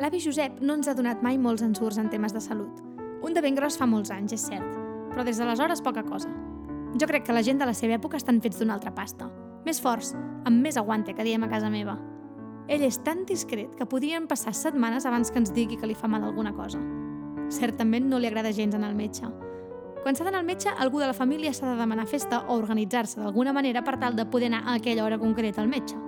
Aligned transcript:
L'avi 0.00 0.16
Josep 0.24 0.62
no 0.64 0.78
ens 0.78 0.88
ha 0.88 0.94
donat 0.96 1.20
mai 1.20 1.36
molts 1.36 1.60
ensurts 1.60 1.98
en 2.00 2.06
temes 2.08 2.32
de 2.32 2.40
salut. 2.40 2.78
Un 3.20 3.34
de 3.36 3.42
ben 3.44 3.52
gros 3.58 3.76
fa 3.76 3.84
molts 3.84 4.08
anys, 4.14 4.32
és 4.32 4.46
cert, 4.48 4.78
però 5.10 5.26
des 5.26 5.36
d'aleshores 5.36 5.82
poca 5.84 6.06
cosa. 6.06 6.30
Jo 6.96 7.04
crec 7.10 7.26
que 7.26 7.36
la 7.36 7.42
gent 7.44 7.60
de 7.60 7.68
la 7.68 7.74
seva 7.76 7.98
època 7.98 8.16
estan 8.16 8.40
fets 8.40 8.56
d'una 8.62 8.78
altra 8.78 8.94
pasta. 8.96 9.28
Més 9.66 9.80
forts, 9.84 10.14
amb 10.48 10.64
més 10.64 10.80
aguante, 10.80 11.12
que 11.12 11.26
diem 11.28 11.44
a 11.44 11.50
casa 11.52 11.68
meva. 11.68 11.98
Ell 12.72 12.86
és 12.88 12.96
tan 13.04 13.26
discret 13.28 13.76
que 13.76 13.84
podrien 13.84 14.24
passar 14.24 14.56
setmanes 14.56 15.04
abans 15.04 15.28
que 15.28 15.42
ens 15.42 15.52
digui 15.52 15.76
que 15.76 15.90
li 15.90 15.98
fa 15.98 16.08
mal 16.08 16.24
alguna 16.24 16.56
cosa. 16.56 16.80
Certament 17.52 18.08
no 18.08 18.18
li 18.18 18.30
agrada 18.30 18.56
gens 18.56 18.78
anar 18.78 18.94
al 18.94 18.96
metge. 18.96 19.28
Quan 20.00 20.16
s'ha 20.16 20.24
d'anar 20.24 20.40
al 20.40 20.48
metge, 20.48 20.72
algú 20.72 21.04
de 21.04 21.12
la 21.12 21.18
família 21.18 21.52
s'ha 21.52 21.74
de 21.74 21.76
demanar 21.76 22.08
festa 22.08 22.46
o 22.48 22.56
organitzar-se 22.56 23.20
d'alguna 23.20 23.52
manera 23.52 23.84
per 23.84 23.98
tal 24.00 24.16
de 24.16 24.24
poder 24.24 24.48
anar 24.48 24.64
a 24.64 24.80
aquella 24.80 25.04
hora 25.04 25.20
concreta 25.20 25.60
al 25.60 25.68
metge. 25.68 25.99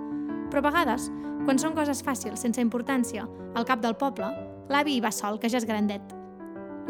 Però 0.53 0.61
a 0.61 0.69
vegades, 0.69 1.07
quan 1.47 1.57
són 1.57 1.73
coses 1.73 2.03
fàcils, 2.05 2.43
sense 2.43 2.61
importància, 2.61 3.23
al 3.57 3.65
cap 3.65 3.79
del 3.81 3.95
poble, 3.97 4.27
l'avi 4.69 4.93
hi 4.93 4.99
va 5.01 5.09
sol, 5.09 5.39
que 5.41 5.49
ja 5.49 5.57
és 5.57 5.65
grandet. 5.65 6.13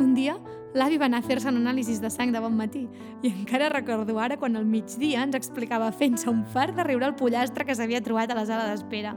Un 0.04 0.12
dia, 0.18 0.34
l'avi 0.76 0.98
va 1.00 1.08
anar 1.08 1.22
a 1.22 1.24
fer-se 1.24 1.48
un 1.48 1.62
anàlisis 1.62 2.02
de 2.04 2.10
sang 2.12 2.34
de 2.36 2.42
bon 2.44 2.58
matí 2.60 2.82
i 3.24 3.32
encara 3.32 3.70
recordo 3.72 4.18
ara 4.20 4.36
quan 4.42 4.58
al 4.60 4.66
migdia 4.68 5.24
ens 5.24 5.38
explicava 5.40 5.94
fent-se 5.96 6.28
un 6.28 6.44
fart 6.44 6.76
de 6.76 6.84
riure 6.84 7.08
el 7.08 7.16
pollastre 7.16 7.64
que 7.64 7.76
s'havia 7.80 8.04
trobat 8.04 8.34
a 8.34 8.36
la 8.42 8.44
sala 8.50 8.68
d'espera. 8.68 9.14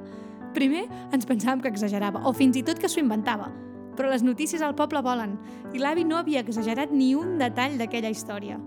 Primer 0.55 0.85
ens 1.11 1.27
pensàvem 1.27 1.65
que 1.65 1.73
exagerava, 1.75 2.23
o 2.23 2.33
fins 2.33 2.55
i 2.55 2.63
tot 2.63 2.79
que 2.79 2.87
s'ho 2.93 3.03
inventava, 3.03 3.51
però 3.99 4.13
les 4.13 4.23
notícies 4.23 4.63
al 4.63 4.77
poble 4.79 5.03
volen 5.03 5.41
i 5.75 5.83
l'avi 5.83 6.05
no 6.07 6.21
havia 6.21 6.45
exagerat 6.47 6.95
ni 6.95 7.17
un 7.19 7.35
detall 7.43 7.81
d'aquella 7.83 8.15
història. 8.15 8.61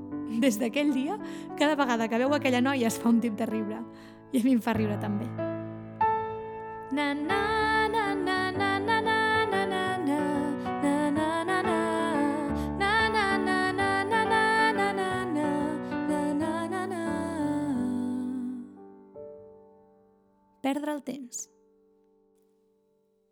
Des 0.44 0.60
d'aquell 0.60 0.92
dia, 0.92 1.16
cada 1.56 1.80
vegada 1.80 2.10
que 2.12 2.20
veu 2.20 2.36
aquella 2.36 2.60
noia 2.60 2.92
es 2.92 3.00
fa 3.00 3.16
un 3.16 3.24
tip 3.24 3.40
de 3.40 3.48
riure. 3.48 3.80
I 4.34 4.42
a 4.42 4.44
mi 4.44 4.58
em 4.58 4.62
fa 4.62 4.76
riure 4.76 5.00
també. 5.00 5.49
Perdre 20.70 20.92
el 20.94 21.00
temps. 21.02 21.48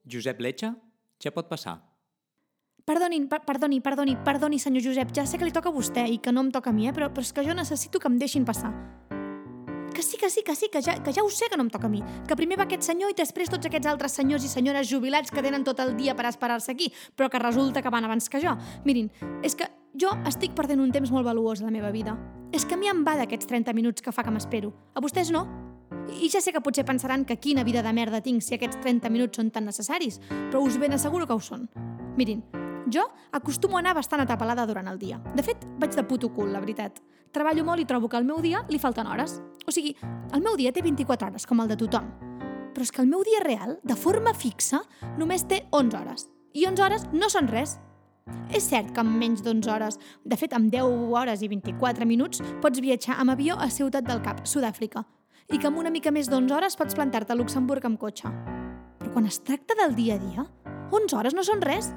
Josep 0.09 0.39
Letxa, 0.41 0.71
ja 1.21 1.31
pot 1.35 1.49
passar. 1.51 1.75
Perdonin, 2.87 3.27
per, 3.27 3.41
perdoni, 3.45 3.81
perdoni, 3.83 4.15
perdoni, 4.25 4.57
senyor 4.63 4.85
Josep, 4.87 5.11
ja 5.13 5.25
sé 5.27 5.37
que 5.37 5.45
li 5.45 5.53
toca 5.53 5.69
a 5.69 5.75
vostè 5.75 6.07
i 6.07 6.21
que 6.23 6.31
no 6.31 6.45
em 6.45 6.53
toca 6.55 6.71
a 6.71 6.73
mi, 6.73 6.87
eh? 6.87 6.95
però, 6.95 7.11
però 7.11 7.25
és 7.27 7.33
que 7.35 7.43
jo 7.43 7.53
necessito 7.57 7.99
que 7.99 8.09
em 8.09 8.17
deixin 8.17 8.47
passar. 8.47 8.71
Que 9.97 10.03
sí, 10.03 10.15
que 10.15 10.29
sí, 10.29 10.43
que 10.45 10.55
sí, 10.55 10.67
que 10.71 10.79
ja, 10.79 11.01
que 11.01 11.11
ja 11.11 11.23
ho 11.23 11.29
sé 11.31 11.47
que 11.49 11.57
no 11.57 11.63
em 11.65 11.71
toca 11.73 11.87
a 11.87 11.89
mi. 11.89 12.03
Que 12.29 12.35
primer 12.37 12.59
va 12.59 12.67
aquest 12.67 12.83
senyor 12.85 13.09
i 13.09 13.15
després 13.17 13.49
tots 13.49 13.65
aquests 13.65 13.89
altres 13.89 14.13
senyors 14.13 14.43
i 14.45 14.51
senyores 14.51 14.85
jubilats 14.91 15.33
que 15.33 15.41
tenen 15.41 15.63
tot 15.65 15.79
el 15.81 15.95
dia 15.97 16.13
per 16.13 16.27
esperar-se 16.29 16.69
aquí, 16.75 16.91
però 17.17 17.31
que 17.33 17.41
resulta 17.41 17.81
que 17.81 17.89
van 17.89 18.05
abans 18.05 18.29
que 18.29 18.37
jo. 18.37 18.53
Mirin, 18.85 19.09
és 19.41 19.57
que 19.57 19.65
jo 19.97 20.11
estic 20.29 20.53
perdent 20.53 20.85
un 20.85 20.93
temps 20.93 21.09
molt 21.09 21.25
valuós 21.25 21.63
a 21.63 21.65
la 21.65 21.73
meva 21.73 21.89
vida. 21.89 22.13
És 22.53 22.61
que 22.61 22.77
a 22.77 22.77
mi 22.77 22.93
em 22.93 23.01
va 23.01 23.17
d'aquests 23.17 23.49
30 23.49 23.73
minuts 23.73 24.05
que 24.05 24.13
fa 24.13 24.21
que 24.21 24.35
m'espero. 24.37 24.69
A 24.93 25.01
vostès 25.01 25.33
no? 25.33 25.47
I 26.21 26.29
ja 26.29 26.45
sé 26.45 26.53
que 26.53 26.61
potser 26.61 26.85
pensaran 26.85 27.25
que 27.25 27.39
quina 27.41 27.65
vida 27.65 27.81
de 27.81 27.97
merda 27.97 28.21
tinc 28.21 28.45
si 28.45 28.53
aquests 28.53 28.77
30 28.85 29.09
minuts 29.09 29.41
són 29.41 29.49
tan 29.49 29.65
necessaris, 29.65 30.21
però 30.51 30.61
us 30.61 30.77
ben 30.77 30.93
asseguro 30.93 31.25
que 31.25 31.33
ho 31.33 31.41
són. 31.41 31.65
Mirin, 32.21 32.45
jo 32.93 33.03
acostumo 33.31 33.77
a 33.77 33.81
anar 33.81 33.95
bastant 33.95 34.21
atapalada 34.23 34.65
durant 34.65 34.87
el 34.87 34.99
dia. 34.99 35.19
De 35.35 35.43
fet, 35.43 35.65
vaig 35.79 35.95
de 35.95 36.03
puto 36.03 36.29
cul, 36.33 36.51
la 36.53 36.61
veritat. 36.63 37.01
Treballo 37.31 37.65
molt 37.67 37.83
i 37.83 37.85
trobo 37.85 38.09
que 38.09 38.17
al 38.17 38.25
meu 38.25 38.39
dia 38.41 38.63
li 38.69 38.79
falten 38.79 39.07
hores. 39.07 39.41
O 39.67 39.71
sigui, 39.71 39.95
el 40.33 40.41
meu 40.41 40.55
dia 40.57 40.71
té 40.73 40.81
24 40.81 41.29
hores, 41.29 41.45
com 41.45 41.61
el 41.61 41.67
de 41.67 41.77
tothom. 41.77 42.07
Però 42.73 42.85
és 42.85 42.91
que 42.93 43.01
el 43.01 43.09
meu 43.09 43.23
dia 43.25 43.41
real, 43.43 43.77
de 43.83 43.95
forma 43.97 44.33
fixa, 44.33 44.83
només 45.17 45.45
té 45.49 45.65
11 45.71 45.97
hores. 45.97 46.29
I 46.53 46.65
11 46.69 46.83
hores 46.83 47.05
no 47.13 47.29
són 47.29 47.49
res. 47.51 47.77
És 48.51 48.67
cert 48.67 48.91
que 48.93 49.01
amb 49.03 49.15
menys 49.19 49.43
d'11 49.43 49.71
hores, 49.71 49.99
de 50.23 50.37
fet 50.39 50.53
amb 50.55 50.71
10 50.71 51.13
hores 51.15 51.43
i 51.43 51.47
24 51.51 52.07
minuts, 52.07 52.41
pots 52.63 52.81
viatjar 52.83 53.19
amb 53.21 53.31
avió 53.31 53.55
a 53.59 53.69
Ciutat 53.71 54.07
del 54.07 54.21
Cap, 54.23 54.43
Sud-àfrica, 54.45 55.05
i 55.47 55.59
que 55.59 55.69
amb 55.69 55.79
una 55.79 55.91
mica 55.93 56.11
més 56.11 56.27
d'11 56.27 56.55
hores 56.55 56.75
pots 56.79 56.95
plantar-te 56.95 57.33
a 57.33 57.39
Luxemburg 57.39 57.85
amb 57.87 57.99
cotxe. 57.99 58.31
Però 58.99 59.13
quan 59.13 59.29
es 59.29 59.39
tracta 59.39 59.77
del 59.79 59.95
dia 59.95 60.17
a 60.17 60.23
dia, 60.23 60.47
11 60.91 61.15
hores 61.15 61.35
no 61.37 61.43
són 61.47 61.63
res. 61.63 61.93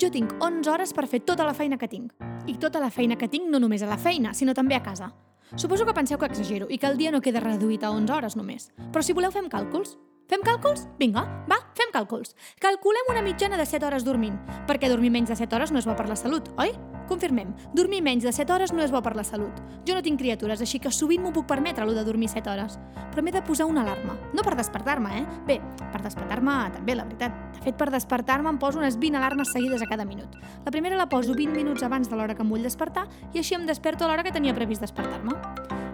Jo 0.00 0.10
tinc 0.10 0.32
11 0.42 0.70
hores 0.70 0.92
per 0.92 1.06
fer 1.06 1.20
tota 1.22 1.44
la 1.46 1.54
feina 1.54 1.78
que 1.78 1.88
tinc. 1.88 2.14
I 2.50 2.56
tota 2.58 2.80
la 2.82 2.90
feina 2.90 3.16
que 3.16 3.28
tinc 3.30 3.46
no 3.50 3.60
només 3.62 3.82
a 3.82 3.90
la 3.90 3.98
feina, 3.98 4.34
sinó 4.34 4.54
també 4.54 4.74
a 4.74 4.82
casa. 4.82 5.12
Suposo 5.56 5.86
que 5.86 5.94
penseu 5.94 6.18
que 6.18 6.26
exagero 6.26 6.66
i 6.68 6.78
que 6.78 6.88
el 6.88 6.98
dia 6.98 7.12
no 7.14 7.20
queda 7.22 7.42
reduït 7.44 7.84
a 7.84 7.92
11 7.94 8.12
hores 8.12 8.36
només. 8.36 8.72
Però 8.90 9.04
si 9.04 9.14
voleu 9.14 9.30
fem 9.30 9.46
càlculs. 9.52 9.94
Fem 10.28 10.42
càlculs? 10.42 10.86
Vinga, 10.98 11.22
va, 11.50 11.60
fem 11.76 11.92
càlculs. 11.92 12.34
Calculem 12.60 13.12
una 13.12 13.22
mitjana 13.22 13.60
de 13.60 13.68
7 13.68 13.86
hores 13.86 14.08
dormint, 14.08 14.40
perquè 14.66 14.88
dormir 14.88 15.12
menys 15.12 15.30
de 15.30 15.36
7 15.36 15.54
hores 15.54 15.72
no 15.72 15.78
és 15.78 15.86
bo 15.86 15.94
per 15.94 16.08
la 16.08 16.16
salut, 16.16 16.48
oi? 16.58 16.72
Confirmem, 17.08 17.50
dormir 17.74 18.00
menys 18.02 18.24
de 18.24 18.32
7 18.32 18.52
hores 18.52 18.72
no 18.72 18.80
és 18.82 18.92
bo 18.92 19.02
per 19.04 19.14
la 19.16 19.24
salut. 19.24 19.58
Jo 19.84 19.94
no 19.96 20.02
tinc 20.02 20.18
criatures, 20.18 20.62
així 20.64 20.78
que 20.80 20.92
sovint 20.92 21.20
m'ho 21.22 21.32
puc 21.36 21.46
permetre, 21.46 21.84
allò 21.84 21.92
de 21.92 22.04
dormir 22.04 22.30
7 22.32 22.48
hores. 22.50 22.78
Però 23.12 23.22
m'he 23.22 23.32
de 23.34 23.42
posar 23.44 23.66
una 23.68 23.82
alarma. 23.82 24.16
No 24.32 24.42
per 24.42 24.56
despertar-me, 24.56 25.18
eh? 25.20 25.24
Bé, 25.46 25.58
per 25.92 26.00
despertar-me 26.02 26.56
també, 26.72 26.96
la 26.96 27.04
veritat. 27.04 27.36
De 27.58 27.64
fet, 27.66 27.76
per 27.76 27.90
despertar-me 27.92 28.48
em 28.48 28.58
poso 28.58 28.80
unes 28.80 28.96
20 28.98 29.20
alarmes 29.20 29.52
seguides 29.52 29.82
a 29.82 29.88
cada 29.90 30.04
minut. 30.08 30.36
La 30.64 30.72
primera 30.72 30.96
la 30.96 31.08
poso 31.08 31.34
20 31.34 31.52
minuts 31.52 31.82
abans 31.82 32.08
de 32.08 32.16
l'hora 32.16 32.34
que 32.34 32.42
em 32.42 32.50
vull 32.50 32.64
despertar 32.64 33.06
i 33.32 33.38
així 33.38 33.54
em 33.54 33.66
desperto 33.66 34.04
a 34.04 34.08
l'hora 34.08 34.24
que 34.24 34.32
tenia 34.32 34.54
previst 34.54 34.80
despertar-me. 34.80 35.36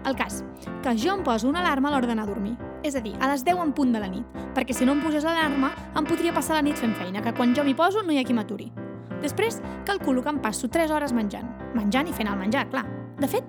El 0.07 0.15
cas, 0.15 0.43
que 0.81 0.95
jo 0.97 1.13
em 1.13 1.23
poso 1.23 1.49
una 1.49 1.59
alarma 1.59 1.89
a 1.89 1.91
l'hora 1.91 2.07
d'anar 2.07 2.23
a 2.23 2.31
dormir. 2.31 2.55
És 2.83 2.95
a 2.95 3.03
dir, 3.03 3.13
a 3.19 3.29
les 3.29 3.43
10 3.45 3.59
en 3.61 3.73
punt 3.77 3.91
de 3.93 3.99
la 4.01 4.09
nit, 4.09 4.39
perquè 4.55 4.73
si 4.73 4.87
no 4.87 4.95
em 4.97 5.03
posés 5.03 5.27
l'alarma, 5.27 5.75
em 5.93 6.07
podria 6.07 6.33
passar 6.33 6.57
la 6.57 6.65
nit 6.65 6.79
fent 6.79 6.95
feina, 6.97 7.21
que 7.21 7.35
quan 7.37 7.53
jo 7.53 7.67
m'hi 7.67 7.77
poso 7.77 8.01
no 8.01 8.15
hi 8.15 8.17
ha 8.17 8.25
qui 8.25 8.33
m'aturi. 8.33 8.71
Després, 9.21 9.61
calculo 9.85 10.23
que 10.23 10.33
em 10.33 10.39
passo 10.41 10.69
3 10.69 10.91
hores 10.91 11.13
menjant. 11.13 11.47
Menjant 11.77 12.09
i 12.09 12.13
fent 12.13 12.29
el 12.31 12.39
menjar, 12.39 12.67
clar. 12.71 12.87
De 13.21 13.29
fet, 13.29 13.45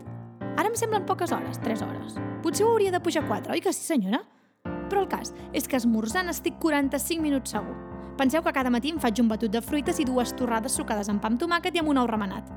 ara 0.56 0.69
em 0.69 0.77
semblen 0.77 1.06
poques 1.09 1.33
hores, 1.33 1.60
3 1.65 1.83
hores. 1.87 2.19
Potser 2.44 2.66
ho 2.66 2.75
hauria 2.75 2.93
de 2.93 3.00
pujar 3.00 3.25
4, 3.28 3.55
oi 3.55 3.65
que 3.65 3.72
sí, 3.72 3.87
senyora? 3.87 4.22
Però 4.91 5.00
el 5.00 5.09
cas 5.09 5.33
és 5.56 5.65
que 5.69 5.78
esmorzant 5.81 6.28
estic 6.28 6.60
45 6.60 7.25
minuts 7.25 7.56
segur. 7.56 7.91
Penseu 8.17 8.43
que 8.43 8.53
cada 8.53 8.71
matí 8.71 8.91
em 8.93 8.99
faig 9.00 9.21
un 9.23 9.28
batut 9.31 9.50
de 9.50 9.62
fruites 9.65 9.99
i 9.99 10.05
dues 10.05 10.34
torrades 10.37 10.75
sucades 10.77 11.09
amb 11.09 11.23
pa 11.23 11.31
amb 11.31 11.41
tomàquet 11.41 11.75
i 11.75 11.81
amb 11.81 11.89
un 11.89 12.03
ou 12.03 12.06
remenat. 12.06 12.50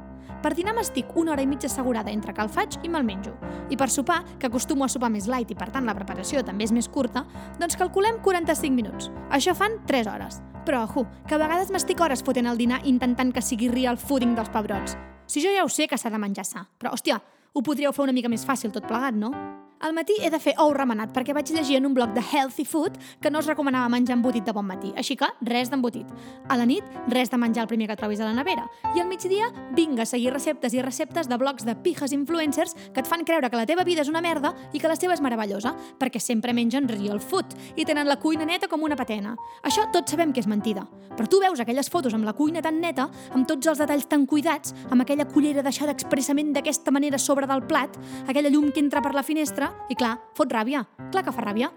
Per 0.44 0.52
dinar 0.54 0.76
m'estic 0.76 1.16
una 1.18 1.32
hora 1.32 1.42
i 1.42 1.48
mitja 1.48 1.70
assegurada 1.72 2.12
entre 2.12 2.34
que 2.36 2.44
el 2.44 2.52
faig 2.52 2.76
i 2.84 2.90
me'l 2.92 3.08
menjo. 3.08 3.32
I 3.72 3.78
per 3.80 3.88
sopar, 3.90 4.20
que 4.38 4.46
acostumo 4.46 4.86
a 4.86 4.90
sopar 4.92 5.10
més 5.10 5.30
light 5.32 5.50
i 5.50 5.58
per 5.58 5.72
tant 5.74 5.88
la 5.88 5.96
preparació 5.98 6.44
també 6.46 6.68
és 6.68 6.76
més 6.76 6.90
curta, 6.92 7.26
doncs 7.58 7.80
calculem 7.80 8.20
45 8.22 8.76
minuts. 8.76 9.10
Això 9.32 9.56
fan 9.58 9.80
3 9.88 10.12
hores. 10.12 10.42
Però, 10.66 10.84
ojo, 10.84 11.08
que 11.26 11.34
a 11.38 11.42
vegades 11.42 11.72
m'estic 11.72 12.02
hores 12.02 12.22
fotent 12.26 12.50
el 12.52 12.62
dinar 12.62 12.82
intentant 12.86 13.32
que 13.34 13.42
sigui 13.42 13.72
real 13.72 13.98
fooding 13.98 14.36
dels 14.36 14.52
pebrots. 14.54 14.98
Si 15.26 15.42
jo 15.42 15.54
ja 15.56 15.64
ho 15.64 15.70
sé 15.70 15.88
que 15.88 15.98
s'ha 15.98 16.12
de 16.14 16.22
menjar 16.22 16.46
sa, 16.46 16.68
però, 16.78 16.94
hòstia, 16.94 17.22
ho 17.54 17.62
podríeu 17.64 17.94
fer 17.94 18.04
una 18.04 18.14
mica 18.14 18.30
més 18.30 18.46
fàcil 18.46 18.74
tot 18.74 18.86
plegat, 18.86 19.16
no? 19.16 19.32
Al 19.80 19.94
matí 19.94 20.14
he 20.24 20.30
de 20.32 20.40
fer 20.40 20.54
ou 20.64 20.72
remenat 20.74 21.12
perquè 21.14 21.34
vaig 21.36 21.50
llegir 21.52 21.76
en 21.78 21.86
un 21.86 21.94
blog 21.94 22.14
de 22.16 22.22
Healthy 22.24 22.64
Food 22.66 22.96
que 23.22 23.30
no 23.30 23.40
es 23.40 23.48
recomanava 23.50 23.90
menjar 23.92 24.16
embotit 24.16 24.46
de 24.48 24.54
bon 24.56 24.66
matí, 24.66 24.94
així 24.96 25.18
que 25.20 25.28
res 25.44 25.70
d'embotit. 25.70 26.08
A 26.50 26.56
la 26.58 26.66
nit, 26.66 26.84
res 27.12 27.30
de 27.30 27.38
menjar 27.38 27.66
el 27.66 27.68
primer 27.68 27.90
que 27.90 27.98
trobis 28.00 28.22
a 28.22 28.30
la 28.30 28.34
nevera. 28.34 28.66
I 28.96 29.04
al 29.04 29.10
migdia, 29.10 29.52
vinga 29.76 30.04
a 30.04 30.10
seguir 30.10 30.32
receptes 30.34 30.74
i 30.74 30.82
receptes 30.82 31.28
de 31.28 31.38
blogs 31.38 31.68
de 31.68 31.76
pijes 31.76 32.16
influencers 32.16 32.74
que 32.94 33.04
et 33.04 33.10
fan 33.10 33.26
creure 33.28 33.50
que 33.50 33.60
la 33.60 33.68
teva 33.68 33.84
vida 33.84 34.02
és 34.02 34.10
una 34.10 34.24
merda 34.24 34.54
i 34.72 34.80
que 34.80 34.88
la 34.88 34.96
teva 34.96 35.14
és 35.14 35.22
meravellosa, 35.22 35.76
perquè 36.00 36.24
sempre 36.24 36.56
mengen 36.56 36.88
real 36.88 37.20
food 37.20 37.54
i 37.76 37.86
tenen 37.86 38.08
la 38.08 38.18
cuina 38.20 38.48
neta 38.48 38.72
com 38.72 38.84
una 38.84 38.96
patena. 38.96 39.36
Això 39.64 39.90
tots 39.92 40.16
sabem 40.16 40.32
que 40.32 40.40
és 40.40 40.48
mentida. 40.48 40.88
Però 41.16 41.28
tu 41.30 41.40
veus 41.44 41.60
aquelles 41.60 41.90
fotos 41.92 42.16
amb 42.16 42.26
la 42.28 42.34
cuina 42.34 42.64
tan 42.64 42.80
neta, 42.82 43.10
amb 43.36 43.48
tots 43.48 43.68
els 43.68 43.80
detalls 43.80 44.08
tan 44.08 44.26
cuidats, 44.26 44.74
amb 44.90 45.04
aquella 45.04 45.28
cullera 45.28 45.64
deixada 45.64 45.94
expressament 45.96 46.54
d'aquesta 46.56 46.92
manera 46.92 47.20
sobre 47.20 47.48
del 47.48 47.64
plat, 47.68 47.96
aquella 48.28 48.52
llum 48.52 48.72
que 48.72 48.82
entra 48.84 49.04
per 49.04 49.14
la 49.16 49.24
finestra, 49.24 49.65
i 49.90 49.96
clar, 49.96 50.18
fot 50.38 50.52
ràbia. 50.52 50.86
Clar 51.12 51.24
que 51.26 51.34
fa 51.36 51.44
ràbia. 51.46 51.72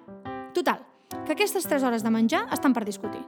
Total, 0.55 0.81
que 1.25 1.35
aquestes 1.35 1.67
3 1.69 1.85
hores 1.85 2.05
de 2.05 2.11
menjar 2.11 2.47
estan 2.53 2.75
per 2.75 2.85
discutir. 2.85 3.21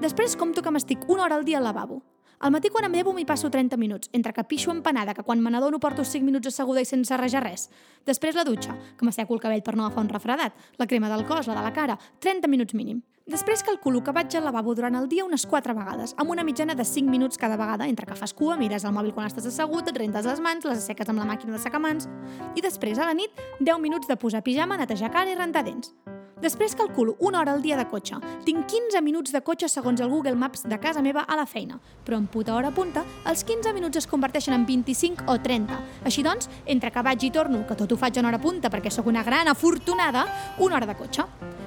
Després 0.00 0.36
compto 0.36 0.62
que 0.62 0.70
m'estic 0.70 1.08
una 1.08 1.24
hora 1.24 1.36
al 1.40 1.44
dia 1.44 1.58
al 1.58 1.64
lavabo. 1.64 2.02
Al 2.38 2.52
matí 2.52 2.68
quan 2.68 2.84
em 2.84 2.92
llevo 2.92 3.14
m'hi 3.16 3.24
passo 3.24 3.48
30 3.48 3.78
minuts, 3.80 4.10
entre 4.12 4.34
que 4.36 4.44
pixo 4.44 4.70
empanada, 4.70 5.14
que 5.14 5.24
quan 5.24 5.40
me 5.40 5.50
n'adono 5.50 5.80
porto 5.80 6.04
5 6.04 6.24
minuts 6.24 6.50
asseguda 6.50 6.82
i 6.84 6.88
sense 6.88 7.16
rejar 7.16 7.42
res. 7.46 7.70
Després 8.04 8.36
la 8.36 8.44
dutxa, 8.44 8.76
que 8.98 9.08
m'asseco 9.08 9.32
el 9.32 9.40
cabell 9.40 9.62
per 9.64 9.74
no 9.74 9.86
agafar 9.86 10.04
un 10.04 10.12
refredat, 10.12 10.52
la 10.76 10.86
crema 10.86 11.08
del 11.08 11.24
cos, 11.24 11.48
la 11.48 11.56
de 11.56 11.64
la 11.64 11.72
cara, 11.72 11.96
30 12.20 12.48
minuts 12.52 12.74
mínim. 12.76 13.00
Després 13.26 13.64
calculo 13.66 13.98
que 14.06 14.12
vaig 14.14 14.36
al 14.38 14.44
lavabo 14.46 14.70
durant 14.78 14.94
el 14.94 15.08
dia 15.10 15.24
unes 15.26 15.42
4 15.50 15.74
vegades, 15.74 16.12
amb 16.14 16.30
una 16.30 16.44
mitjana 16.46 16.76
de 16.78 16.84
5 16.86 17.10
minuts 17.10 17.40
cada 17.42 17.56
vegada, 17.58 17.88
entre 17.90 18.06
que 18.06 18.14
fas 18.14 18.30
cua, 18.32 18.54
mires 18.56 18.84
el 18.86 18.92
mòbil 18.94 19.10
quan 19.16 19.26
estàs 19.26 19.48
assegut, 19.50 19.88
et 19.90 19.98
rentes 19.98 20.28
les 20.30 20.38
mans, 20.38 20.62
les 20.62 20.78
asseques 20.78 21.10
amb 21.10 21.18
la 21.18 21.26
màquina 21.26 21.56
de 21.56 21.58
secamans, 21.58 22.06
i 22.54 22.62
després, 22.62 23.00
a 23.02 23.08
la 23.10 23.16
nit, 23.18 23.34
10 23.58 23.82
minuts 23.82 24.06
de 24.06 24.14
posar 24.14 24.44
pijama, 24.46 24.78
netejar 24.78 25.10
cara 25.10 25.32
i 25.32 25.34
rentar 25.34 25.64
dents. 25.66 25.90
Després 26.38 26.76
calculo 26.78 27.16
una 27.18 27.40
hora 27.40 27.56
al 27.56 27.66
dia 27.66 27.74
de 27.80 27.88
cotxe. 27.90 28.20
Tinc 28.46 28.68
15 28.70 29.02
minuts 29.02 29.34
de 29.34 29.42
cotxe 29.42 29.72
segons 29.72 30.04
el 30.04 30.12
Google 30.12 30.36
Maps 30.36 30.62
de 30.62 30.78
casa 30.78 31.02
meva 31.02 31.24
a 31.26 31.34
la 31.34 31.48
feina. 31.50 31.80
Però 32.04 32.20
en 32.20 32.28
puta 32.30 32.54
hora 32.54 32.70
punta, 32.70 33.02
els 33.26 33.42
15 33.42 33.72
minuts 33.74 34.04
es 34.04 34.06
converteixen 34.06 34.54
en 34.54 34.68
25 34.68 35.26
o 35.32 35.38
30. 35.40 35.80
Així 36.04 36.22
doncs, 36.22 36.46
entre 36.66 36.92
que 36.92 37.02
vaig 37.02 37.24
i 37.26 37.32
torno, 37.32 37.66
que 37.66 37.74
tot 37.74 37.90
ho 37.90 37.98
faig 37.98 38.20
en 38.20 38.28
hora 38.28 38.38
punta 38.38 38.70
perquè 38.70 38.92
sóc 38.92 39.08
una 39.10 39.24
gran 39.24 39.48
afortunada, 39.48 40.28
una 40.60 40.76
hora 40.76 40.92
de 40.92 41.00
cotxe. 41.00 41.24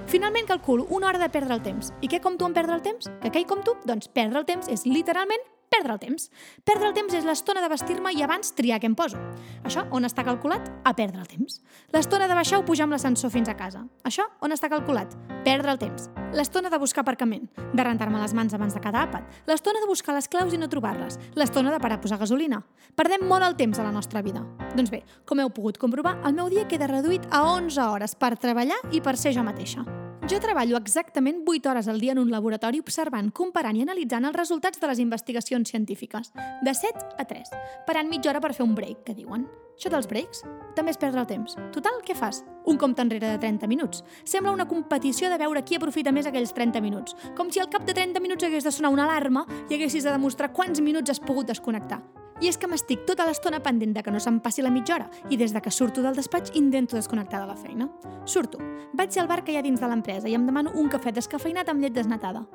Finalment 0.09 0.47
calculo 0.47 0.87
una 0.89 1.05
hora 1.05 1.19
de 1.19 1.29
perdre 1.29 1.53
el 1.53 1.61
temps. 1.61 1.91
I 2.01 2.07
què 2.09 2.17
compto 2.19 2.47
en 2.49 2.55
perdre 2.55 2.73
el 2.73 2.81
temps? 2.81 3.11
Que 3.21 3.29
què 3.29 3.43
hi 3.43 3.45
compto? 3.45 3.75
Doncs 3.85 4.09
perdre 4.09 4.41
el 4.41 4.47
temps 4.47 4.71
és 4.73 4.87
literalment 4.89 5.43
perdre 5.69 5.93
el 5.93 5.99
temps. 5.99 6.29
Perdre 6.65 6.89
el 6.89 6.95
temps 6.97 7.13
és 7.15 7.25
l'estona 7.25 7.61
de 7.63 7.69
vestir-me 7.71 8.11
i 8.15 8.23
abans 8.25 8.51
triar 8.57 8.79
què 8.81 8.89
em 8.89 8.95
poso. 8.97 9.19
Això 9.63 9.85
on 9.95 10.07
està 10.07 10.25
calculat? 10.27 10.65
A 10.83 10.93
perdre 10.97 11.21
el 11.21 11.29
temps. 11.29 11.61
L'estona 11.93 12.27
de 12.27 12.37
baixar 12.37 12.59
o 12.59 12.65
pujar 12.65 12.87
amb 12.87 12.97
l'ascensor 12.97 13.31
fins 13.33 13.49
a 13.49 13.55
casa. 13.57 13.85
Això 14.03 14.25
on 14.41 14.55
està 14.55 14.69
calculat? 14.71 15.15
Perdre 15.45 15.71
el 15.71 15.79
temps. 15.81 16.09
L'estona 16.35 16.69
de 16.69 16.81
buscar 16.81 17.05
aparcament, 17.05 17.47
de 17.73 17.85
rentar-me 17.85 18.19
les 18.21 18.35
mans 18.37 18.53
abans 18.53 18.75
de 18.75 18.81
cada 18.83 19.05
àpat, 19.07 19.39
l'estona 19.47 19.81
de 19.81 19.89
buscar 19.89 20.13
les 20.17 20.27
claus 20.29 20.53
i 20.53 20.59
no 20.61 20.69
trobar-les, 20.69 21.17
l'estona 21.39 21.73
de 21.73 21.79
parar 21.81 21.97
a 21.97 22.03
posar 22.03 22.19
gasolina. 22.21 22.61
Perdem 22.95 23.25
molt 23.29 23.47
el 23.47 23.57
temps 23.57 23.79
a 23.79 23.87
la 23.87 23.95
nostra 23.95 24.21
vida. 24.25 24.43
Doncs 24.75 24.91
bé, 24.93 25.03
com 25.25 25.39
heu 25.39 25.53
pogut 25.53 25.79
comprovar, 25.81 26.19
el 26.25 26.37
meu 26.37 26.51
dia 26.51 26.67
queda 26.67 26.91
reduït 26.91 27.25
a 27.31 27.45
11 27.55 27.81
hores 27.87 28.15
per 28.15 28.35
treballar 28.37 28.81
i 28.91 29.01
per 29.01 29.17
ser 29.17 29.33
jo 29.33 29.45
mateixa. 29.45 29.85
Jo 30.29 30.37
treballo 30.37 30.77
exactament 30.77 31.39
8 31.47 31.71
hores 31.71 31.87
al 31.87 31.97
dia 31.99 32.11
en 32.11 32.19
un 32.21 32.29
laboratori 32.29 32.77
observant, 32.77 33.31
comparant 33.33 33.73
i 33.79 33.81
analitzant 33.81 34.27
els 34.29 34.35
resultats 34.35 34.77
de 34.77 34.85
les 34.85 34.99
investigacions 35.01 35.71
científiques, 35.73 36.29
de 36.61 36.73
7 36.77 37.15
a 37.17 37.25
3, 37.25 37.49
parant 37.87 38.11
mitja 38.11 38.29
hora 38.29 38.41
per 38.43 38.51
fer 38.53 38.67
un 38.67 38.75
break, 38.77 39.01
que 39.07 39.15
diuen. 39.17 39.47
Això 39.73 39.89
dels 39.89 40.05
breaks 40.11 40.43
també 40.77 40.93
és 40.93 41.01
perdre 41.01 41.23
el 41.23 41.27
temps. 41.31 41.57
Total, 41.73 41.97
què 42.05 42.13
fas? 42.13 42.43
Un 42.69 42.77
compte 42.77 43.01
enrere 43.01 43.33
de 43.33 43.41
30 43.41 43.65
minuts. 43.71 44.03
Sembla 44.21 44.53
una 44.53 44.69
competició 44.69 45.33
de 45.33 45.41
veure 45.41 45.65
qui 45.65 45.81
aprofita 45.81 46.13
més 46.13 46.29
aquells 46.29 46.53
30 46.53 46.77
minuts. 46.85 47.17
Com 47.33 47.49
si 47.49 47.63
al 47.63 47.73
cap 47.73 47.89
de 47.89 47.97
30 47.97 48.21
minuts 48.21 48.45
hagués 48.45 48.69
de 48.69 48.75
sonar 48.75 48.93
una 48.93 49.09
alarma 49.09 49.47
i 49.65 49.79
haguessis 49.79 50.05
de 50.05 50.13
demostrar 50.13 50.53
quants 50.53 50.83
minuts 50.83 51.09
has 51.09 51.23
pogut 51.23 51.49
desconnectar. 51.49 52.03
I 52.39 52.47
és 52.47 52.57
que 52.57 52.69
m'estic 52.71 53.03
tota 53.07 53.25
l'estona 53.27 53.59
pendent 53.63 53.93
de 53.95 54.03
que 54.03 54.11
no 54.11 54.19
se'm 54.23 54.39
passi 54.39 54.63
la 54.63 54.71
mitja 54.71 54.95
hora 54.95 55.09
i 55.29 55.37
des 55.37 55.51
de 55.51 55.61
que 55.61 55.71
surto 55.71 56.01
del 56.01 56.15
despatx 56.15 56.55
intento 56.55 56.95
desconnectar 56.95 57.41
de 57.41 57.47
la 57.47 57.57
feina. 57.59 57.89
Surto, 58.25 58.59
vaig 58.93 59.17
al 59.19 59.27
bar 59.27 59.43
que 59.43 59.51
hi 59.51 59.59
ha 59.59 59.65
dins 59.65 59.79
de 59.79 59.87
l'empresa 59.87 60.29
i 60.29 60.35
em 60.37 60.45
demano 60.47 60.71
un 60.75 60.87
cafè 60.89 61.11
descafeinat 61.11 61.69
amb 61.69 61.83
llet 61.83 61.93
desnatada. 61.93 62.45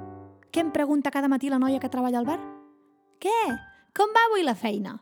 Què 0.50 0.62
em 0.62 0.70
pregunta 0.72 1.10
cada 1.10 1.28
matí 1.28 1.50
la 1.50 1.58
noia 1.58 1.80
que 1.82 1.90
treballa 1.92 2.22
al 2.22 2.28
bar? 2.28 2.40
Què? 3.20 3.40
Com 3.94 4.14
va 4.14 4.24
avui 4.30 4.44
la 4.46 4.54
feina? 4.54 4.96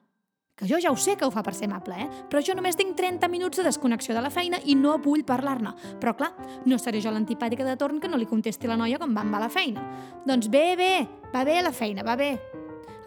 Que 0.56 0.68
jo 0.68 0.78
ja 0.82 0.90
ho 0.92 0.96
sé 1.00 1.16
que 1.16 1.24
ho 1.24 1.30
fa 1.32 1.42
per 1.42 1.54
ser 1.56 1.66
amable, 1.66 1.96
eh? 1.96 2.08
Però 2.28 2.42
jo 2.44 2.54
només 2.54 2.76
tinc 2.76 2.92
30 2.96 3.28
minuts 3.32 3.58
de 3.58 3.64
desconnexió 3.64 4.14
de 4.14 4.20
la 4.20 4.30
feina 4.30 4.60
i 4.64 4.74
no 4.76 4.98
vull 5.00 5.24
parlar-ne. 5.24 5.72
Però 6.00 6.12
clar, 6.18 6.32
no 6.66 6.78
seré 6.78 7.00
jo 7.00 7.10
l'antipàtica 7.10 7.64
de 7.64 7.76
torn 7.80 8.00
que 8.00 8.10
no 8.10 8.20
li 8.20 8.28
contesti 8.28 8.68
la 8.68 8.76
noia 8.76 9.00
com 9.00 9.14
va 9.16 9.24
amb 9.24 9.38
la 9.40 9.48
feina. 9.48 9.84
Doncs 10.26 10.50
bé, 10.52 10.74
bé, 10.76 10.92
va 11.32 11.44
bé 11.48 11.62
la 11.62 11.72
feina, 11.72 12.04
va 12.04 12.16
bé. 12.20 12.34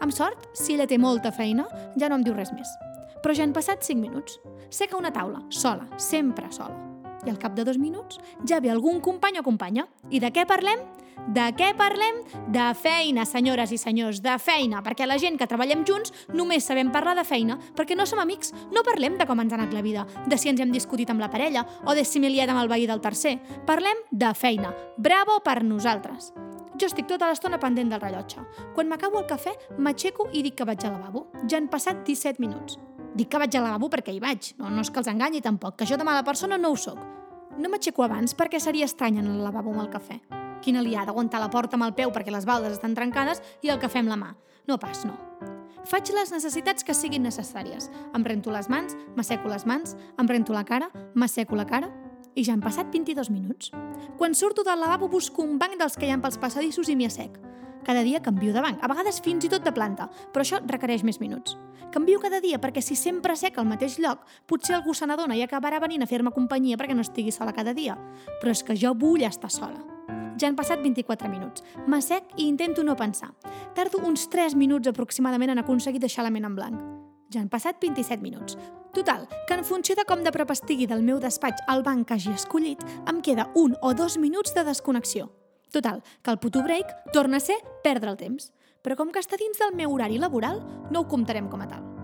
Amb 0.00 0.12
sort, 0.12 0.50
si 0.52 0.74
ella 0.74 0.86
té 0.86 0.98
molta 0.98 1.32
feina, 1.32 1.66
ja 1.96 2.10
no 2.10 2.18
em 2.18 2.26
diu 2.26 2.36
res 2.36 2.52
més. 2.52 2.68
Però 3.22 3.34
ja 3.34 3.46
han 3.46 3.54
passat 3.56 3.82
5 3.82 4.00
minuts. 4.00 4.40
Sé 4.70 4.88
que 4.90 4.98
una 4.98 5.12
taula, 5.12 5.40
sola, 5.48 5.88
sempre 5.96 6.50
sola. 6.52 6.76
I 7.26 7.32
al 7.32 7.40
cap 7.42 7.56
de 7.56 7.64
dos 7.66 7.78
minuts 7.78 8.20
ja 8.46 8.60
ve 8.60 8.70
algun 8.70 9.00
company 9.00 9.40
o 9.40 9.42
companya. 9.42 9.86
I 10.10 10.20
de 10.22 10.30
què 10.30 10.46
parlem? 10.46 10.84
De 11.26 11.48
què 11.58 11.72
parlem? 11.74 12.20
De 12.54 12.66
feina, 12.78 13.24
senyores 13.26 13.72
i 13.74 13.80
senyors, 13.80 14.20
de 14.22 14.36
feina, 14.38 14.82
perquè 14.84 15.08
la 15.08 15.16
gent 15.18 15.38
que 15.40 15.48
treballem 15.50 15.82
junts 15.88 16.12
només 16.36 16.68
sabem 16.68 16.92
parlar 16.94 17.16
de 17.18 17.24
feina, 17.26 17.58
perquè 17.74 17.96
no 17.98 18.06
som 18.06 18.20
amics, 18.22 18.52
no 18.70 18.84
parlem 18.86 19.18
de 19.18 19.26
com 19.26 19.42
ens 19.42 19.54
ha 19.54 19.58
anat 19.58 19.74
la 19.74 19.82
vida, 19.82 20.06
de 20.28 20.38
si 20.38 20.52
ens 20.52 20.62
hem 20.62 20.74
discutit 20.74 21.10
amb 21.10 21.24
la 21.24 21.32
parella 21.32 21.66
o 21.86 21.96
de 21.98 22.04
si 22.04 22.22
m'he 22.22 22.30
liat 22.30 22.52
amb 22.52 22.62
el 22.62 22.70
veí 22.70 22.86
del 22.86 23.02
tercer. 23.02 23.38
Parlem 23.66 24.06
de 24.12 24.34
feina. 24.38 24.74
Bravo 24.96 25.40
per 25.42 25.62
nosaltres. 25.64 26.30
Jo 26.76 26.90
estic 26.90 27.06
tota 27.08 27.28
l'estona 27.30 27.56
pendent 27.56 27.88
del 27.88 28.00
rellotge. 28.02 28.42
Quan 28.76 28.90
m'acabo 28.90 29.22
el 29.22 29.28
cafè, 29.30 29.54
m'aixeco 29.80 30.28
i 30.36 30.42
dic 30.44 30.58
que 30.58 30.66
vaig 30.68 30.84
al 30.84 30.98
lavabo. 30.98 31.26
Ja 31.48 31.56
han 31.56 31.70
passat 31.72 32.02
17 32.04 32.42
minuts. 32.42 32.76
Dic 33.16 33.30
que 33.32 33.40
vaig 33.40 33.56
al 33.56 33.64
lavabo 33.64 33.88
perquè 33.88 34.12
hi 34.12 34.20
vaig. 34.20 34.52
No, 34.58 34.68
no 34.68 34.84
és 34.84 34.90
que 34.92 35.00
els 35.00 35.08
enganyi 35.08 35.40
tampoc, 35.40 35.78
que 35.78 35.88
jo 35.88 35.96
de 35.96 36.04
mala 36.04 36.24
persona 36.24 36.58
no 36.60 36.74
ho 36.74 36.76
sóc. 36.76 37.00
No 37.56 37.70
m'aixeco 37.72 38.04
abans 38.04 38.36
perquè 38.36 38.60
seria 38.60 38.84
estrany 38.84 39.22
en 39.22 39.30
el 39.32 39.40
lavabo 39.40 39.72
amb 39.72 39.86
el 39.86 39.92
cafè. 39.94 40.20
Quina 40.60 40.84
liada, 40.84 41.14
aguantar 41.14 41.40
la 41.40 41.48
porta 41.48 41.80
amb 41.80 41.88
el 41.88 41.94
peu 41.96 42.12
perquè 42.12 42.34
les 42.34 42.44
baldes 42.44 42.76
estan 42.76 42.96
trencades 42.96 43.40
i 43.64 43.72
el 43.72 43.80
cafè 43.80 44.04
amb 44.04 44.12
la 44.12 44.20
mà. 44.20 44.34
No 44.68 44.76
pas, 44.82 45.06
no. 45.08 45.16
Faig 45.86 46.10
les 46.12 46.32
necessitats 46.34 46.84
que 46.84 46.92
siguin 46.98 47.22
necessàries. 47.22 47.88
Em 48.12 48.24
rento 48.26 48.52
les 48.52 48.68
mans, 48.68 48.96
m'asseco 49.16 49.48
les 49.48 49.64
mans, 49.64 49.94
em 50.18 50.28
rento 50.28 50.52
la 50.52 50.64
cara, 50.66 50.90
m'asseco 51.14 51.56
la 51.56 51.64
cara, 51.64 51.88
i 52.36 52.44
ja 52.44 52.54
han 52.54 52.62
passat 52.62 52.92
22 52.92 53.32
minuts. 53.32 53.72
Quan 54.16 54.36
surto 54.36 54.62
del 54.62 54.80
lavabo 54.80 55.08
busco 55.08 55.42
un 55.42 55.58
banc 55.58 55.78
dels 55.80 55.96
que 55.96 56.06
hi 56.06 56.12
ha 56.12 56.20
pels 56.20 56.38
passadissos 56.38 56.88
i 56.92 56.96
m'hi 56.96 57.08
assec. 57.08 57.40
Cada 57.86 58.02
dia 58.02 58.20
canvio 58.20 58.52
de 58.52 58.60
banc, 58.60 58.82
a 58.82 58.90
vegades 58.90 59.20
fins 59.22 59.46
i 59.46 59.48
tot 59.48 59.64
de 59.64 59.72
planta, 59.72 60.08
però 60.34 60.42
això 60.44 60.60
requereix 60.62 61.04
més 61.06 61.20
minuts. 61.22 61.56
Canvio 61.94 62.18
cada 62.20 62.40
dia 62.42 62.58
perquè 62.58 62.82
si 62.82 62.96
sempre 62.98 63.36
sec 63.38 63.56
al 63.58 63.68
mateix 63.70 64.00
lloc, 64.02 64.26
potser 64.46 64.74
algú 64.76 64.92
se 64.94 65.06
n'adona 65.06 65.38
i 65.38 65.44
acabarà 65.46 65.78
venint 65.80 66.02
a 66.02 66.10
fer-me 66.10 66.34
companyia 66.34 66.76
perquè 66.76 66.98
no 66.98 67.06
estigui 67.06 67.32
sola 67.32 67.54
cada 67.56 67.72
dia. 67.72 67.96
Però 68.42 68.52
és 68.52 68.64
que 68.66 68.76
jo 68.76 68.92
vull 68.92 69.24
estar 69.24 69.50
sola. 69.54 69.80
Ja 70.36 70.50
han 70.50 70.58
passat 70.58 70.82
24 70.82 71.30
minuts. 71.32 71.64
M'assec 71.86 72.36
i 72.36 72.50
intento 72.50 72.84
no 72.84 72.98
pensar. 72.98 73.32
Tardo 73.74 74.02
uns 74.04 74.28
3 74.28 74.58
minuts 74.58 74.90
aproximadament 74.90 75.54
en 75.54 75.62
aconseguir 75.62 76.02
deixar 76.02 76.26
la 76.26 76.34
ment 76.34 76.44
en 76.44 76.58
blanc. 76.58 77.05
Ja 77.32 77.40
han 77.40 77.48
passat 77.50 77.80
27 77.82 78.22
minuts. 78.22 78.56
Total, 78.94 79.26
que 79.46 79.54
en 79.54 79.64
funció 79.64 79.96
de 79.96 80.06
com 80.08 80.22
de 80.24 80.32
prop 80.32 80.52
estigui 80.54 80.86
del 80.86 81.02
meu 81.04 81.18
despatx 81.20 81.66
al 81.68 81.82
banc 81.84 82.06
que 82.08 82.16
hagi 82.16 82.32
escollit, 82.32 82.84
em 83.10 83.20
queda 83.20 83.50
un 83.54 83.76
o 83.82 83.92
dos 83.94 84.16
minuts 84.16 84.54
de 84.54 84.64
desconnexió. 84.64 85.28
Total, 85.72 86.02
que 86.22 86.30
el 86.30 86.38
puto 86.38 86.62
break 86.62 87.12
torna 87.12 87.36
a 87.36 87.44
ser 87.44 87.58
perdre 87.84 88.10
el 88.10 88.16
temps. 88.16 88.52
Però 88.82 88.96
com 88.96 89.10
que 89.10 89.20
està 89.20 89.36
dins 89.36 89.58
del 89.58 89.74
meu 89.74 89.92
horari 89.92 90.22
laboral, 90.22 90.62
no 90.90 91.02
ho 91.02 91.10
comptarem 91.10 91.50
com 91.50 91.60
a 91.60 91.68
tal. 91.68 91.95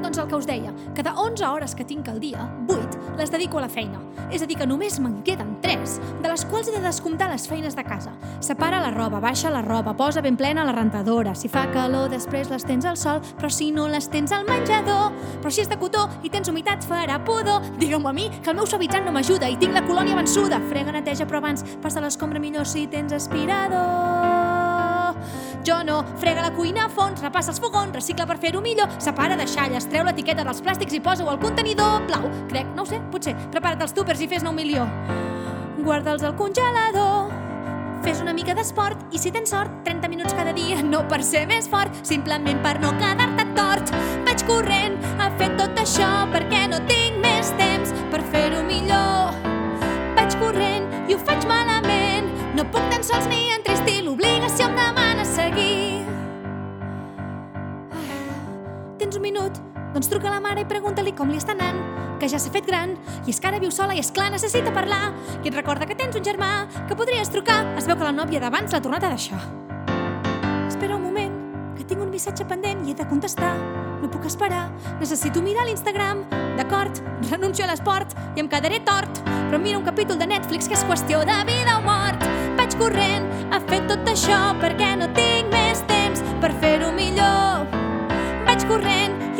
Doncs 0.00 0.18
el 0.18 0.28
que 0.28 0.36
us 0.36 0.46
deia, 0.48 0.72
cada 0.96 1.14
11 1.20 1.44
hores 1.46 1.74
que 1.76 1.84
tinc 1.84 2.08
al 2.08 2.20
dia, 2.20 2.48
8 2.68 3.16
les 3.20 3.30
dedico 3.30 3.58
a 3.58 3.60
la 3.60 3.68
feina. 3.68 4.00
És 4.30 4.42
a 4.42 4.46
dir, 4.46 4.56
que 4.56 4.66
només 4.66 4.98
me'n 5.02 5.18
queden 5.26 5.56
3, 5.60 5.96
de 6.22 6.30
les 6.30 6.44
quals 6.48 6.70
he 6.70 6.74
de 6.74 6.80
descomptar 6.80 7.28
les 7.30 7.46
feines 7.48 7.76
de 7.76 7.84
casa. 7.84 8.14
Separa 8.40 8.80
la 8.80 8.92
roba, 8.94 9.20
baixa 9.20 9.50
la 9.50 9.62
roba, 9.62 9.92
posa 9.96 10.22
ben 10.22 10.38
plena 10.40 10.64
la 10.64 10.72
rentadora. 10.72 11.34
Si 11.34 11.50
fa 11.52 11.66
calor, 11.74 12.08
després 12.10 12.50
les 12.50 12.64
tens 12.64 12.86
al 12.88 12.96
sol, 12.96 13.20
però 13.36 13.50
si 13.52 13.70
no 13.72 13.88
les 13.88 14.08
tens 14.08 14.32
al 14.32 14.46
menjador. 14.48 15.12
Però 15.42 15.52
si 15.52 15.64
és 15.64 15.68
de 15.68 15.78
cotó 15.80 16.06
i 16.22 16.30
tens 16.30 16.48
humitat, 16.48 16.86
farà 16.86 17.18
pudor. 17.24 17.66
Digueu-m'ho 17.80 18.08
a 18.08 18.16
mi, 18.16 18.30
que 18.40 18.54
el 18.54 18.60
meu 18.60 18.66
suavitzant 18.66 19.04
no 19.04 19.12
m'ajuda 19.12 19.50
i 19.50 19.58
tinc 19.60 19.76
la 19.76 19.84
colònia 19.84 20.16
vençuda. 20.16 20.62
Frega, 20.70 20.94
neteja, 20.96 21.28
però 21.28 21.42
abans 21.42 21.66
passa 21.82 22.00
l'escombra 22.00 22.40
millor 22.40 22.68
si 22.68 22.86
tens 22.88 23.12
aspirador. 23.12 24.19
Jo 25.70 25.84
no, 25.84 26.00
frega 26.18 26.42
la 26.42 26.50
cuina 26.50 26.88
a 26.88 26.90
fons, 26.90 27.20
repassa 27.22 27.52
els 27.52 27.60
fogons, 27.62 27.94
recicla 27.94 28.24
per 28.26 28.40
fer-ho 28.42 28.58
millor, 28.64 28.90
separa 28.98 29.36
deixalles, 29.38 29.84
treu 29.86 30.02
l'etiqueta 30.02 30.42
dels 30.42 30.58
plàstics 30.66 30.96
i 30.96 30.98
posa-ho 31.04 31.30
al 31.30 31.38
contenidor 31.38 32.08
blau. 32.08 32.26
Crec, 32.50 32.72
no 32.74 32.82
ho 32.82 32.88
sé, 32.90 32.98
potser, 33.12 33.36
prepara't 33.52 33.84
els 33.86 33.94
túpers 33.94 34.18
i 34.18 34.26
fes-ne 34.26 34.50
un 34.50 34.58
milió. 34.58 34.88
Guarda'ls 35.78 36.26
al 36.26 36.34
congelador, 36.40 37.30
fes 38.02 38.18
una 38.24 38.34
mica 38.34 38.56
d'esport 38.58 39.14
i 39.14 39.22
si 39.22 39.30
tens 39.30 39.54
sort, 39.54 39.70
30 39.86 40.10
minuts 40.10 40.34
cada 40.34 40.56
dia, 40.56 40.80
no 40.82 41.04
per 41.06 41.20
ser 41.22 41.44
més 41.46 41.70
fort, 41.70 41.94
simplement 42.02 42.58
per 42.66 42.74
no 42.82 42.90
quedar-te 42.98 43.46
tort. 43.54 43.94
Vaig 44.26 44.42
corrent 44.50 44.98
a 45.22 45.30
fer 45.38 45.52
tot 45.60 45.78
això 45.86 46.10
perquè 46.34 46.66
no 46.74 46.82
tinc 46.90 47.22
més 47.22 47.54
temps 47.62 47.94
per 48.10 48.24
fer-ho 48.34 48.66
millor. 48.66 49.09
Doncs 60.00 60.08
truca 60.08 60.30
a 60.30 60.32
la 60.32 60.40
mare 60.40 60.62
i 60.62 60.64
pregunta-li 60.64 61.12
com 61.12 61.28
li 61.28 61.36
està 61.36 61.52
anant, 61.52 61.76
que 62.16 62.28
ja 62.32 62.38
s'ha 62.40 62.48
fet 62.48 62.64
gran, 62.64 62.94
i 63.28 63.34
és 63.34 63.36
que 63.36 63.50
ara 63.50 63.58
viu 63.60 63.68
sola 63.68 63.92
i 63.92 63.98
és 64.00 64.08
clar 64.16 64.30
necessita 64.32 64.70
parlar, 64.72 65.10
i 65.44 65.50
et 65.50 65.56
recorda 65.58 65.84
que 65.84 65.92
tens 65.92 66.14
un 66.16 66.24
germà, 66.24 66.62
que 66.88 66.96
podries 66.96 67.28
trucar, 67.28 67.58
es 67.76 67.84
veu 67.84 67.98
que 68.00 68.06
la 68.06 68.14
nòvia 68.16 68.40
d'abans 68.40 68.72
l'ha 68.72 68.80
tornat 68.80 69.04
a 69.04 69.10
deixar. 69.12 69.36
Espera 70.70 70.96
un 70.96 71.04
moment, 71.04 71.34
que 71.76 71.84
tinc 71.84 72.00
un 72.00 72.08
missatge 72.08 72.46
pendent 72.48 72.80
i 72.86 72.94
he 72.94 72.96
de 72.96 73.04
contestar. 73.10 73.50
No 74.00 74.08
puc 74.08 74.24
esperar, 74.24 74.70
necessito 75.02 75.42
mirar 75.44 75.66
l'Instagram. 75.68 76.24
D'acord, 76.56 77.02
renuncio 77.28 77.66
a 77.66 77.68
l'esport 77.68 78.16
i 78.38 78.40
em 78.40 78.48
quedaré 78.48 78.80
tort, 78.88 79.20
però 79.26 79.60
mira 79.60 79.82
un 79.82 79.84
capítol 79.84 80.16
de 80.16 80.30
Netflix 80.32 80.64
que 80.64 80.78
és 80.80 80.86
qüestió 80.88 81.20
de 81.28 81.36
vida 81.44 81.76
o 81.76 81.84
mort. 81.84 82.24
Vaig 82.56 82.78
corrent 82.80 83.28
a 83.52 83.60
fer 83.68 83.84
tot 83.84 84.08
això 84.08 84.40
perquè 84.64 84.94
no 84.96 85.12
tinc 85.12 85.52
més 85.52 85.84
temps 85.92 86.24
per 86.40 86.54
fer-ho 86.64 86.88
millor. 86.96 87.79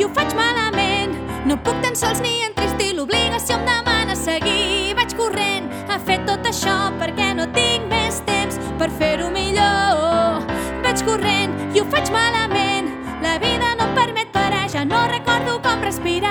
I 0.01 0.03
ho 0.03 0.09
faig 0.17 0.31
malament. 0.33 1.11
No 1.45 1.55
puc 1.61 1.77
tan 1.83 1.93
sols 1.99 2.23
ni 2.25 2.31
entristir, 2.41 2.95
l'obligació 2.97 3.59
em 3.59 3.67
demana 3.67 4.15
seguir. 4.17 4.95
Vaig 4.97 5.13
corrent 5.19 5.67
a 5.93 5.99
fer 6.07 6.17
tot 6.25 6.47
això 6.49 6.73
perquè 6.97 7.27
no 7.37 7.45
tinc 7.53 7.85
més 7.91 8.17
temps 8.25 8.57
per 8.79 8.87
fer-ho 8.97 9.29
millor. 9.35 10.41
Vaig 10.81 11.05
corrent 11.05 11.53
i 11.75 11.83
ho 11.83 11.85
faig 11.93 12.09
malament. 12.15 12.89
La 13.21 13.35
vida 13.45 13.75
no 13.77 13.91
em 13.91 13.93
permet 13.99 14.33
parar, 14.33 14.63
ja 14.73 14.81
no 14.89 15.03
recordo 15.13 15.59
com 15.67 15.85
respirar, 15.85 16.30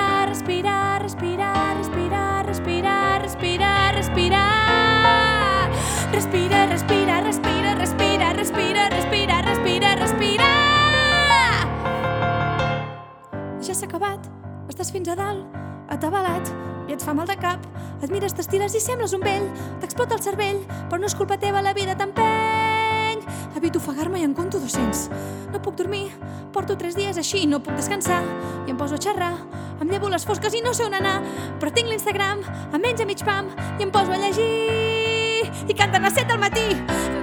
fins 15.01 15.09
a 15.09 15.15
dalt, 15.17 15.45
atabalat. 15.89 16.51
i 16.89 16.93
et 16.93 17.01
fa 17.01 17.13
mal 17.13 17.25
de 17.25 17.35
cap. 17.39 17.61
Et 18.03 18.11
mires, 18.11 18.33
t'estires 18.35 18.73
i 18.75 18.79
sembles 18.83 19.13
un 19.15 19.21
vell. 19.23 19.45
T'explota 19.79 20.17
el 20.17 20.21
cervell, 20.21 20.59
però 20.89 20.99
no 20.99 21.07
és 21.07 21.15
culpa 21.15 21.37
teva, 21.39 21.61
la 21.61 21.73
vida 21.73 21.95
t'empeny. 21.95 23.21
Evito 23.55 23.79
ofegar-me 23.79 24.19
i 24.19 24.25
en 24.25 24.33
compto 24.35 24.59
200. 24.59 25.07
No 25.53 25.61
puc 25.61 25.77
dormir, 25.79 26.11
porto 26.51 26.75
tres 26.77 26.97
dies 26.99 27.17
així, 27.17 27.45
no 27.47 27.61
puc 27.63 27.77
descansar. 27.79 28.19
I 28.67 28.73
em 28.73 28.77
poso 28.77 28.97
a 28.97 29.01
xerrar, 29.01 29.31
em 29.79 29.89
llevo 29.89 30.09
les 30.09 30.25
fosques 30.25 30.53
i 30.53 30.61
no 30.61 30.73
sé 30.73 30.85
on 30.85 30.97
anar. 30.97 31.21
Però 31.61 31.71
tinc 31.71 31.87
l'Instagram, 31.87 32.43
a 32.73 32.77
menys 32.77 33.01
a 33.01 33.07
mig 33.07 33.23
pam, 33.23 33.49
i 33.79 33.87
em 33.87 33.93
poso 33.93 34.11
a 34.11 34.19
llegir. 34.21 35.49
I 35.65 35.77
canten 35.77 36.05
a 36.05 36.11
set 36.11 36.27
del 36.27 36.41
matí. 36.43 36.67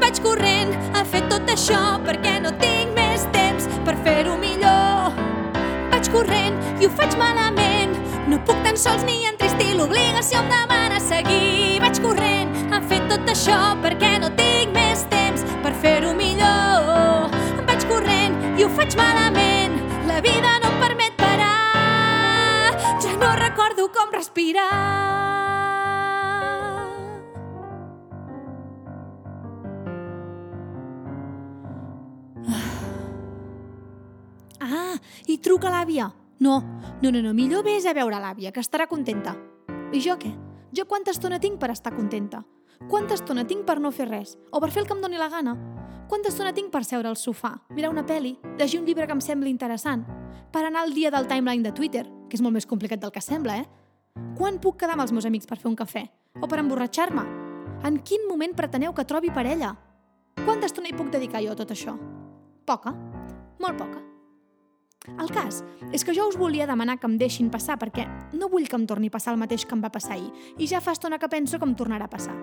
Vaig 0.01 0.23
corrent 0.25 0.75
a 0.97 1.05
fer 1.05 1.27
tot 1.29 1.47
això 1.53 2.01
perquè 2.09 2.39
no 2.41 2.57
tinc 2.59 2.97
més 2.97 3.29
temps 3.37 3.69
per 3.85 3.99
fer-ho 4.03 4.39
millor. 4.41 5.13
Vaig 5.93 6.11
corrent 6.15 6.59
i 6.81 6.87
ho 6.87 6.95
faig 6.95 7.19
malament. 7.19 7.58
No 8.29 8.37
puc 8.45 8.59
tan 8.61 8.77
sols 8.77 9.07
ni 9.09 9.23
entristir 9.25 9.71
l'obligació 9.79 10.43
em 10.43 10.51
demana 10.53 10.99
seguir. 11.01 11.79
Vaig 11.81 11.97
corrent 12.05 12.51
a 12.77 12.81
fer 12.91 12.99
tot 13.09 13.25
això 13.33 13.57
perquè 13.81 14.19
no 14.21 14.29
tinc 14.37 14.75
més 14.75 15.07
temps 15.09 15.47
per 15.65 15.73
fer-ho 15.85 16.13
millor. 16.19 17.33
Vaig 17.71 17.87
corrent 17.89 18.37
i 18.61 18.67
ho 18.67 18.69
faig 18.77 18.99
malament. 19.01 19.81
La 20.11 20.21
vida 20.21 20.59
no 20.61 20.75
em 20.75 20.79
permet 20.85 21.17
parar. 21.17 22.77
Ja 23.01 23.17
no 23.17 23.33
recordo 23.41 23.89
com 23.97 24.13
respirar. 24.13 24.69
Ah, 34.61 34.97
i 35.25 35.41
truca 35.41 35.73
l'àvia. 35.73 36.13
No, 36.41 36.63
no, 37.03 37.11
no, 37.11 37.23
no, 37.23 37.33
millor 37.35 37.65
vés 37.67 37.87
a 37.87 37.95
veure 37.97 38.21
l'àvia, 38.23 38.53
que 38.53 38.63
estarà 38.63 38.87
contenta. 38.87 39.35
I 39.93 40.01
jo 40.05 40.15
què? 40.21 40.31
Jo 40.77 40.85
quanta 40.87 41.11
estona 41.11 41.41
tinc 41.43 41.59
per 41.59 41.73
estar 41.73 41.95
contenta? 41.97 42.45
Quanta 42.87 43.17
estona 43.19 43.43
tinc 43.49 43.65
per 43.67 43.81
no 43.83 43.91
fer 43.91 44.07
res? 44.07 44.37
O 44.53 44.61
per 44.63 44.71
fer 44.71 44.85
el 44.85 44.87
que 44.87 44.95
em 44.95 45.03
doni 45.03 45.19
la 45.19 45.31
gana? 45.33 45.57
Quanta 46.09 46.31
estona 46.31 46.53
tinc 46.55 46.71
per 46.71 46.85
seure 46.87 47.11
al 47.11 47.19
sofà, 47.19 47.57
mirar 47.75 47.91
una 47.91 48.07
pel·li, 48.07 48.37
llegir 48.61 48.79
un 48.81 48.87
llibre 48.87 49.09
que 49.09 49.17
em 49.17 49.21
sembli 49.25 49.51
interessant, 49.51 50.07
per 50.53 50.63
anar 50.65 50.87
al 50.87 50.95
dia 50.95 51.11
del 51.11 51.27
timeline 51.27 51.67
de 51.67 51.75
Twitter, 51.75 52.07
que 52.29 52.39
és 52.39 52.45
molt 52.45 52.55
més 52.55 52.69
complicat 52.71 53.03
del 53.03 53.13
que 53.13 53.25
sembla, 53.25 53.59
eh? 53.59 53.67
Quan 54.39 54.61
puc 54.63 54.79
quedar 54.81 54.95
amb 54.95 55.05
els 55.05 55.13
meus 55.13 55.27
amics 55.27 55.51
per 55.51 55.59
fer 55.59 55.69
un 55.69 55.77
cafè? 55.77 56.07
O 56.41 56.47
per 56.47 56.63
emborratxar-me? 56.63 57.27
En 57.85 58.01
quin 58.07 58.29
moment 58.31 58.55
preteneu 58.57 58.95
que 58.95 59.05
trobi 59.05 59.35
parella? 59.35 59.75
Quanta 60.45 60.71
estona 60.71 60.89
hi 60.89 60.97
puc 60.97 61.11
dedicar 61.11 61.43
jo 61.45 61.53
a 61.53 61.59
tot 61.59 61.75
això? 61.75 61.99
Poca. 62.67 62.95
Molt 63.59 63.79
poca. 63.79 64.08
El 65.19 65.31
cas 65.35 65.63
és 65.93 66.05
que 66.05 66.15
jo 66.15 66.29
us 66.29 66.37
volia 66.39 66.67
demanar 66.69 66.99
que 67.01 67.09
em 67.09 67.17
deixin 67.19 67.51
passar 67.51 67.79
perquè 67.81 68.07
no 68.37 68.51
vull 68.53 68.69
que 68.69 68.77
em 68.77 68.87
torni 68.87 69.09
a 69.09 69.17
passar 69.17 69.33
el 69.35 69.41
mateix 69.41 69.65
que 69.65 69.75
em 69.75 69.83
va 69.83 69.91
passar 69.95 70.17
ahir 70.17 70.31
i 70.59 70.69
ja 70.69 70.81
fa 70.81 70.93
estona 70.93 71.19
que 71.19 71.29
penso 71.29 71.59
que 71.59 71.67
em 71.67 71.75
tornarà 71.75 72.07
a 72.07 72.13
passar. 72.13 72.37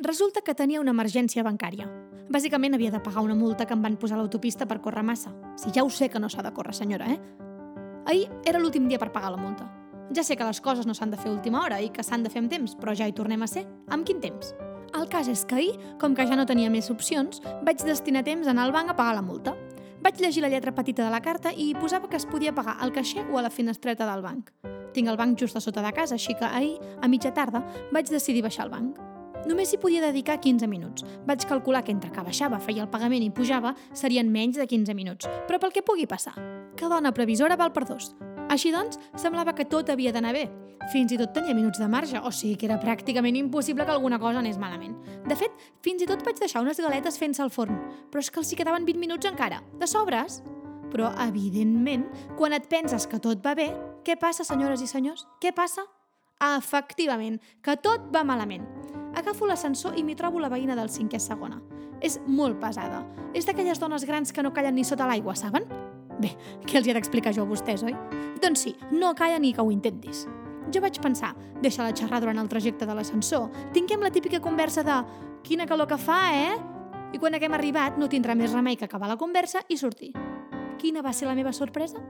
Resulta 0.00 0.40
que 0.40 0.54
tenia 0.54 0.80
una 0.80 0.94
emergència 0.94 1.44
bancària. 1.44 1.88
Bàsicament 2.30 2.76
havia 2.76 2.92
de 2.94 3.00
pagar 3.02 3.24
una 3.26 3.34
multa 3.34 3.66
que 3.66 3.74
em 3.74 3.82
van 3.82 3.98
posar 4.00 4.16
a 4.16 4.20
l'autopista 4.22 4.66
per 4.66 4.80
córrer 4.80 5.02
massa. 5.02 5.32
Si 5.56 5.72
ja 5.74 5.82
ho 5.84 5.90
sé 5.90 6.08
que 6.08 6.20
no 6.20 6.28
s'ha 6.28 6.44
de 6.46 6.52
córrer, 6.54 6.74
senyora, 6.74 7.10
eh? 7.10 7.18
Ahir 8.06 8.30
era 8.46 8.58
l'últim 8.58 8.88
dia 8.88 8.98
per 8.98 9.10
pagar 9.12 9.32
la 9.34 9.42
multa. 9.42 9.66
Ja 10.14 10.24
sé 10.24 10.36
que 10.36 10.46
les 10.46 10.60
coses 10.60 10.86
no 10.86 10.94
s'han 10.94 11.10
de 11.10 11.18
fer 11.18 11.28
a 11.28 11.34
última 11.34 11.60
hora 11.62 11.80
i 11.82 11.90
que 11.90 12.02
s'han 12.02 12.22
de 12.22 12.30
fer 12.30 12.40
amb 12.42 12.50
temps, 12.50 12.76
però 12.78 12.94
ja 12.96 13.06
hi 13.06 13.12
tornem 13.12 13.42
a 13.42 13.50
ser. 13.50 13.66
Amb 13.90 14.06
quin 14.06 14.22
temps? 14.22 14.54
El 14.96 15.06
cas 15.10 15.28
és 15.30 15.44
que 15.46 15.54
ahir, 15.54 15.74
com 16.00 16.16
que 16.18 16.26
ja 16.26 16.38
no 16.38 16.46
tenia 16.46 16.70
més 16.70 16.88
opcions, 16.90 17.42
vaig 17.66 17.84
destinar 17.86 18.24
temps 18.26 18.48
a 18.48 18.54
anar 18.54 18.64
al 18.66 18.72
banc 18.74 18.90
a 18.90 18.96
pagar 18.96 19.14
la 19.20 19.22
multa. 19.22 19.54
Vaig 20.00 20.16
llegir 20.16 20.40
la 20.40 20.48
lletra 20.48 20.72
petita 20.72 21.04
de 21.04 21.10
la 21.12 21.20
carta 21.20 21.52
i 21.52 21.74
posava 21.76 22.08
que 22.08 22.16
es 22.16 22.24
podia 22.24 22.54
pagar 22.56 22.78
al 22.80 22.92
caixer 22.92 23.26
o 23.28 23.36
a 23.36 23.42
la 23.44 23.50
finestreta 23.52 24.06
del 24.08 24.22
banc. 24.24 24.48
Tinc 24.94 25.10
el 25.12 25.18
banc 25.20 25.38
just 25.38 25.56
a 25.56 25.60
sota 25.60 25.84
de 25.84 25.92
casa, 25.92 26.16
així 26.16 26.34
que 26.34 26.48
ahir, 26.48 26.78
a 27.02 27.08
mitja 27.08 27.34
tarda, 27.36 27.60
vaig 27.92 28.08
decidir 28.08 28.42
baixar 28.42 28.64
al 28.64 28.72
banc. 28.72 28.96
Només 29.46 29.72
hi 29.72 29.78
podia 29.80 30.00
dedicar 30.00 30.40
15 30.40 30.68
minuts. 30.68 31.04
Vaig 31.28 31.44
calcular 31.48 31.84
que 31.84 31.92
entre 31.92 32.10
que 32.12 32.24
baixava, 32.24 32.60
feia 32.60 32.82
el 32.84 32.90
pagament 32.92 33.24
i 33.24 33.30
pujava, 33.30 33.74
serien 33.92 34.32
menys 34.32 34.56
de 34.56 34.66
15 34.66 34.96
minuts, 34.96 35.28
però 35.48 35.60
pel 35.60 35.72
que 35.76 35.84
pugui 35.84 36.08
passar. 36.08 36.34
Que 36.76 36.88
dona 36.88 37.12
previsora 37.12 37.60
val 37.60 37.72
per 37.72 37.84
dos. 37.88 38.14
Així 38.50 38.72
doncs, 38.74 38.98
semblava 39.14 39.54
que 39.54 39.64
tot 39.70 39.90
havia 39.92 40.10
d'anar 40.12 40.32
bé. 40.34 40.48
Fins 40.90 41.12
i 41.14 41.18
tot 41.20 41.30
tenia 41.36 41.54
minuts 41.54 41.78
de 41.78 41.86
marge, 41.86 42.18
o 42.18 42.32
sigui 42.34 42.56
que 42.58 42.66
era 42.66 42.80
pràcticament 42.82 43.36
impossible 43.38 43.84
que 43.86 43.92
alguna 43.94 44.18
cosa 44.18 44.40
anés 44.40 44.58
malament. 44.58 44.96
De 45.28 45.36
fet, 45.38 45.54
fins 45.84 46.02
i 46.02 46.08
tot 46.10 46.24
vaig 46.26 46.40
deixar 46.40 46.64
unes 46.64 46.80
galetes 46.82 47.18
fent-se 47.20 47.44
al 47.44 47.52
forn, 47.54 47.76
però 48.10 48.24
és 48.24 48.30
que 48.30 48.40
els 48.42 48.50
hi 48.50 48.58
quedaven 48.58 48.88
20 48.88 48.98
minuts 48.98 49.28
encara, 49.30 49.60
de 49.78 49.86
sobres. 49.86 50.40
Però, 50.90 51.12
evidentment, 51.22 52.08
quan 52.34 52.56
et 52.56 52.66
penses 52.66 53.06
que 53.06 53.20
tot 53.22 53.44
va 53.44 53.54
bé, 53.54 53.68
què 54.02 54.16
passa, 54.18 54.42
senyores 54.42 54.82
i 54.82 54.88
senyors? 54.90 55.28
Què 55.38 55.54
passa? 55.54 55.84
Efectivament, 56.56 57.38
que 57.62 57.76
tot 57.78 58.08
va 58.10 58.24
malament. 58.26 58.66
Agafo 59.14 59.46
l'ascensor 59.46 59.94
i 59.98 60.02
m'hi 60.02 60.16
trobo 60.18 60.42
la 60.42 60.50
veïna 60.50 60.74
del 60.74 60.90
cinquè 60.90 61.20
segona. 61.22 61.60
És 62.02 62.18
molt 62.26 62.58
pesada. 62.58 63.04
És 63.36 63.46
d'aquelles 63.46 63.78
dones 63.78 64.08
grans 64.08 64.32
que 64.32 64.42
no 64.42 64.54
callen 64.56 64.74
ni 64.74 64.86
sota 64.88 65.06
l'aigua, 65.06 65.36
saben? 65.38 65.68
Bé, 66.20 66.34
què 66.66 66.78
els 66.80 66.88
he 66.88 66.94
d'explicar 66.96 67.32
jo 67.36 67.46
a 67.46 67.48
vostès, 67.48 67.82
oi? 67.86 67.94
Doncs 68.42 68.66
sí, 68.66 68.74
no 68.92 69.14
calla 69.16 69.38
ni 69.40 69.54
que 69.56 69.64
ho 69.64 69.72
intentis. 69.72 70.26
Jo 70.70 70.82
vaig 70.84 71.00
pensar, 71.02 71.32
deixa-la 71.64 71.94
xerrar 71.96 72.20
durant 72.20 72.38
el 72.38 72.50
trajecte 72.50 72.86
de 72.86 72.94
l'ascensor, 72.94 73.48
tinguem 73.74 74.04
la 74.04 74.12
típica 74.12 74.40
conversa 74.44 74.84
de 74.86 75.00
quina 75.46 75.66
calor 75.66 75.88
que 75.88 75.98
fa, 75.98 76.20
eh? 76.36 76.58
I 77.10 77.18
quan 77.18 77.34
haguem 77.34 77.56
arribat 77.56 77.96
no 77.98 78.10
tindrà 78.10 78.36
més 78.38 78.52
remei 78.54 78.76
que 78.76 78.86
acabar 78.86 79.08
la 79.10 79.18
conversa 79.18 79.64
i 79.68 79.78
sortir. 79.80 80.12
Quina 80.80 81.02
va 81.04 81.12
ser 81.12 81.26
la 81.28 81.34
meva 81.36 81.52
sorpresa? 81.52 82.00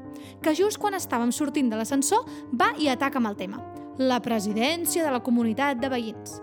Que 0.42 0.54
just 0.54 0.78
quan 0.78 0.94
estàvem 0.94 1.32
sortint 1.34 1.70
de 1.70 1.78
l'ascensor 1.78 2.26
va 2.52 2.70
i 2.78 2.90
ataca 2.90 3.18
amb 3.18 3.30
el 3.32 3.38
tema. 3.38 3.62
La 3.98 4.20
presidència 4.22 5.06
de 5.06 5.14
la 5.14 5.22
comunitat 5.24 5.80
de 5.80 5.90
veïns. 5.90 6.36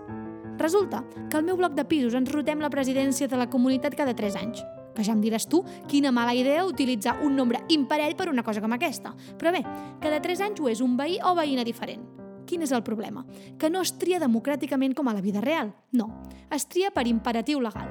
Resulta 0.58 1.04
que 1.30 1.38
al 1.38 1.46
meu 1.46 1.56
bloc 1.56 1.76
de 1.78 1.86
pisos 1.86 2.18
ens 2.18 2.32
rotem 2.34 2.60
la 2.60 2.70
presidència 2.70 3.30
de 3.30 3.38
la 3.38 3.48
comunitat 3.48 3.94
cada 3.96 4.16
3 4.18 4.36
anys. 4.42 4.64
Que 4.98 5.06
ja 5.06 5.14
em 5.14 5.22
diràs 5.22 5.46
tu 5.46 5.62
quina 5.86 6.10
mala 6.10 6.34
idea 6.34 6.66
utilitzar 6.66 7.20
un 7.22 7.38
nombre 7.38 7.62
imparell 7.70 8.16
per 8.18 8.26
una 8.32 8.42
cosa 8.42 8.60
com 8.64 8.74
aquesta. 8.74 9.14
Però 9.38 9.54
bé, 9.54 9.62
cada 10.02 10.18
3 10.24 10.42
anys 10.48 10.60
ho 10.60 10.66
és 10.72 10.82
un 10.82 10.98
veí 10.98 11.20
o 11.22 11.36
veïna 11.38 11.62
diferent. 11.62 12.02
Quin 12.48 12.64
és 12.66 12.72
el 12.74 12.82
problema? 12.82 13.22
Que 13.60 13.70
no 13.70 13.84
es 13.84 13.94
tria 14.00 14.18
democràticament 14.18 14.96
com 14.98 15.06
a 15.06 15.14
la 15.14 15.22
vida 15.22 15.44
real. 15.44 15.70
No, 15.92 16.10
es 16.50 16.66
tria 16.66 16.90
per 16.90 17.06
imperatiu 17.06 17.62
legal. 17.62 17.86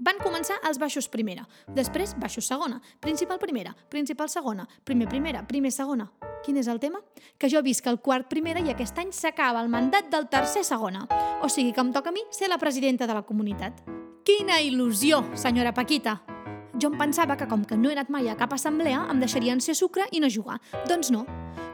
Van 0.00 0.16
començar 0.16 0.56
els 0.68 0.78
baixos 0.80 1.10
primera, 1.12 1.42
després 1.76 2.14
baixos 2.16 2.46
segona, 2.48 2.78
principal 3.04 3.40
primera, 3.42 3.74
principal 3.92 4.30
segona, 4.32 4.64
primer 4.84 5.10
primera, 5.10 5.42
primer 5.44 5.74
segona. 5.76 6.08
Quin 6.44 6.56
és 6.56 6.70
el 6.72 6.80
tema? 6.80 7.02
Que 7.36 7.50
jo 7.52 7.60
visc 7.60 7.84
el 7.90 8.00
quart 8.00 8.30
primera 8.32 8.64
i 8.64 8.72
aquest 8.72 8.96
any 9.02 9.12
s'acaba 9.12 9.60
el 9.60 9.68
mandat 9.68 10.08
del 10.08 10.30
tercer 10.32 10.64
segona. 10.64 11.04
O 11.44 11.52
sigui 11.52 11.74
que 11.76 11.84
em 11.84 11.92
toca 11.92 12.08
a 12.08 12.16
mi 12.16 12.24
ser 12.32 12.48
la 12.48 12.58
presidenta 12.58 13.06
de 13.06 13.18
la 13.18 13.26
comunitat. 13.28 13.84
Quina 14.20 14.58
il·lusió, 14.60 15.22
senyora 15.32 15.72
Paquita! 15.72 16.18
Jo 16.80 16.90
em 16.90 16.96
pensava 17.00 17.38
que 17.40 17.46
com 17.48 17.62
que 17.64 17.76
no 17.76 17.88
he 17.88 17.94
anat 17.96 18.10
mai 18.12 18.26
a 18.28 18.34
cap 18.36 18.52
assemblea 18.52 19.06
em 19.08 19.20
deixarien 19.20 19.62
ser 19.64 19.72
sucre 19.78 20.04
i 20.12 20.20
no 20.20 20.28
jugar. 20.28 20.58
Doncs 20.88 21.08
no. 21.14 21.22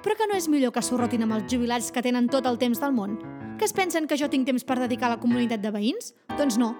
Però 0.05 0.15
que 0.15 0.29
no 0.31 0.39
és 0.39 0.47
millor 0.47 0.71
que 0.71 0.83
s'orrotin 0.83 1.27
amb 1.27 1.35
els 1.35 1.51
jubilats 1.51 1.91
que 1.91 2.05
tenen 2.07 2.31
tot 2.31 2.47
el 2.47 2.59
temps 2.59 2.79
del 2.79 2.95
món? 2.95 3.19
Que 3.59 3.67
es 3.67 3.75
pensen 3.75 4.07
que 4.07 4.19
jo 4.21 4.31
tinc 4.31 4.47
temps 4.47 4.63
per 4.63 4.79
dedicar 4.79 5.11
a 5.11 5.17
la 5.17 5.21
comunitat 5.23 5.63
de 5.63 5.75
veïns? 5.75 6.13
Doncs 6.39 6.59
no. 6.63 6.71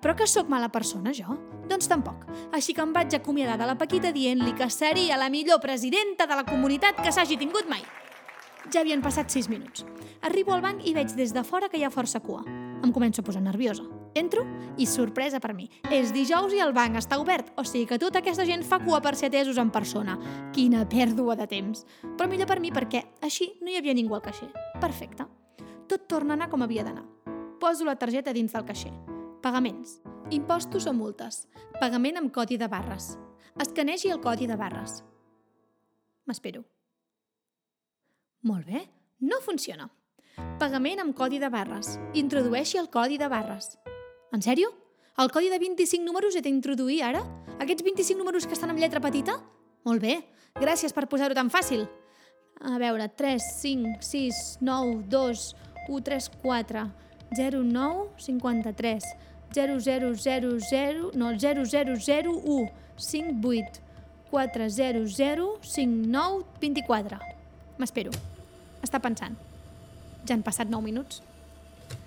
Però 0.00 0.16
que 0.16 0.24
sóc 0.24 0.48
mala 0.48 0.72
persona, 0.72 1.12
jo? 1.12 1.36
Doncs 1.68 1.88
tampoc. 1.92 2.24
Així 2.56 2.72
que 2.72 2.80
em 2.80 2.96
vaig 2.96 3.20
acomiadar 3.20 3.60
de 3.60 3.68
la 3.68 3.76
Paquita 3.76 4.16
dient-li 4.16 4.56
que 4.56 4.72
seria 4.72 5.20
la 5.20 5.28
millor 5.28 5.60
presidenta 5.60 6.24
de 6.24 6.40
la 6.40 6.48
comunitat 6.48 7.04
que 7.04 7.12
s'hagi 7.12 7.36
tingut 7.36 7.68
mai. 7.68 7.84
Ja 8.72 8.80
havien 8.80 9.04
passat 9.04 9.28
6 9.28 9.52
minuts. 9.52 9.84
Arribo 10.24 10.56
al 10.56 10.64
banc 10.64 10.80
i 10.88 10.96
veig 10.96 11.12
des 11.12 11.36
de 11.36 11.44
fora 11.44 11.68
que 11.68 11.76
hi 11.76 11.84
ha 11.84 11.92
força 11.92 12.24
cua. 12.24 12.46
Em 12.80 12.92
començo 12.92 13.20
a 13.20 13.28
posar 13.28 13.44
nerviosa. 13.44 13.99
Entro 14.14 14.42
i 14.76 14.86
sorpresa 14.90 15.38
per 15.40 15.52
mi. 15.54 15.68
És 15.90 16.12
dijous 16.14 16.54
i 16.54 16.62
el 16.62 16.74
banc 16.74 16.98
està 16.98 17.18
obert, 17.20 17.52
o 17.56 17.64
sigui 17.64 17.86
que 17.86 17.98
tota 18.02 18.20
aquesta 18.20 18.46
gent 18.48 18.64
fa 18.66 18.80
cua 18.82 19.00
per 19.04 19.14
ser 19.16 19.30
atesos 19.30 19.58
en 19.62 19.70
persona. 19.70 20.16
Quina 20.54 20.86
pèrdua 20.88 21.36
de 21.38 21.46
temps. 21.50 21.84
Però 22.16 22.28
millor 22.30 22.50
per 22.50 22.58
mi 22.60 22.72
perquè 22.74 23.04
així 23.22 23.52
no 23.60 23.70
hi 23.70 23.78
havia 23.78 23.94
ningú 23.94 24.16
al 24.16 24.24
caixer. 24.24 24.50
Perfecte. 24.80 25.26
Tot 25.90 26.08
torna 26.10 26.34
a 26.34 26.40
anar 26.40 26.50
com 26.50 26.62
havia 26.62 26.84
d'anar. 26.86 27.06
Poso 27.60 27.84
la 27.84 27.96
targeta 27.98 28.32
dins 28.32 28.52
del 28.54 28.66
caixer. 28.66 28.92
Pagaments. 29.42 30.00
Impostos 30.30 30.86
o 30.86 30.94
multes. 30.94 31.46
Pagament 31.80 32.18
amb 32.20 32.32
codi 32.34 32.58
de 32.58 32.68
barres. 32.70 33.16
Escanegi 33.60 34.10
el 34.10 34.20
codi 34.22 34.46
de 34.46 34.56
barres. 34.56 35.00
M'espero. 36.26 36.62
Molt 38.46 38.66
bé, 38.66 38.86
no 39.20 39.40
funciona. 39.44 39.90
Pagament 40.60 41.02
amb 41.02 41.16
codi 41.16 41.40
de 41.42 41.50
barres. 41.52 41.98
Introdueixi 42.14 42.78
el 42.78 42.88
codi 42.88 43.18
de 43.18 43.28
barres. 43.28 43.74
En 44.30 44.42
sèrio? 44.42 44.70
El 45.18 45.30
codi 45.34 45.48
de 45.50 45.58
25 45.58 46.06
números 46.06 46.36
he 46.38 46.42
d'introduir 46.44 47.00
ara? 47.02 47.24
Aquests 47.58 47.82
25 47.82 48.18
números 48.20 48.46
que 48.46 48.54
estan 48.54 48.70
amb 48.70 48.78
lletra 48.78 49.02
petita? 49.02 49.34
Molt 49.82 49.98
bé, 50.04 50.20
gràcies 50.54 50.94
per 50.94 51.08
posar-ho 51.10 51.34
tan 51.34 51.50
fàcil. 51.50 51.82
A 52.62 52.78
veure, 52.78 53.08
3, 53.18 53.42
5, 53.58 53.96
6, 54.06 54.38
9, 54.62 55.00
2, 55.10 55.42
1, 55.88 56.02
3, 56.06 56.28
4, 56.44 56.84
0, 57.40 57.62
9, 57.66 58.06
53, 58.22 59.08
0, 59.52 59.78
0, 59.80 60.12
0, 60.14 60.52
0, 60.70 61.10
no, 61.14 61.32
0, 61.34 61.64
0, 61.66 61.96
0, 61.98 62.34
1, 62.54 62.70
5, 62.96 63.34
8, 63.42 63.82
4, 64.30 64.70
0, 64.70 65.04
0, 65.08 65.48
5, 65.62 66.06
9, 66.06 66.44
24. 66.60 67.18
M'espero. 67.82 68.14
Està 68.84 69.02
pensant. 69.02 69.34
Ja 70.22 70.36
han 70.36 70.46
passat 70.46 70.70
9 70.70 70.86
minuts. 70.86 71.24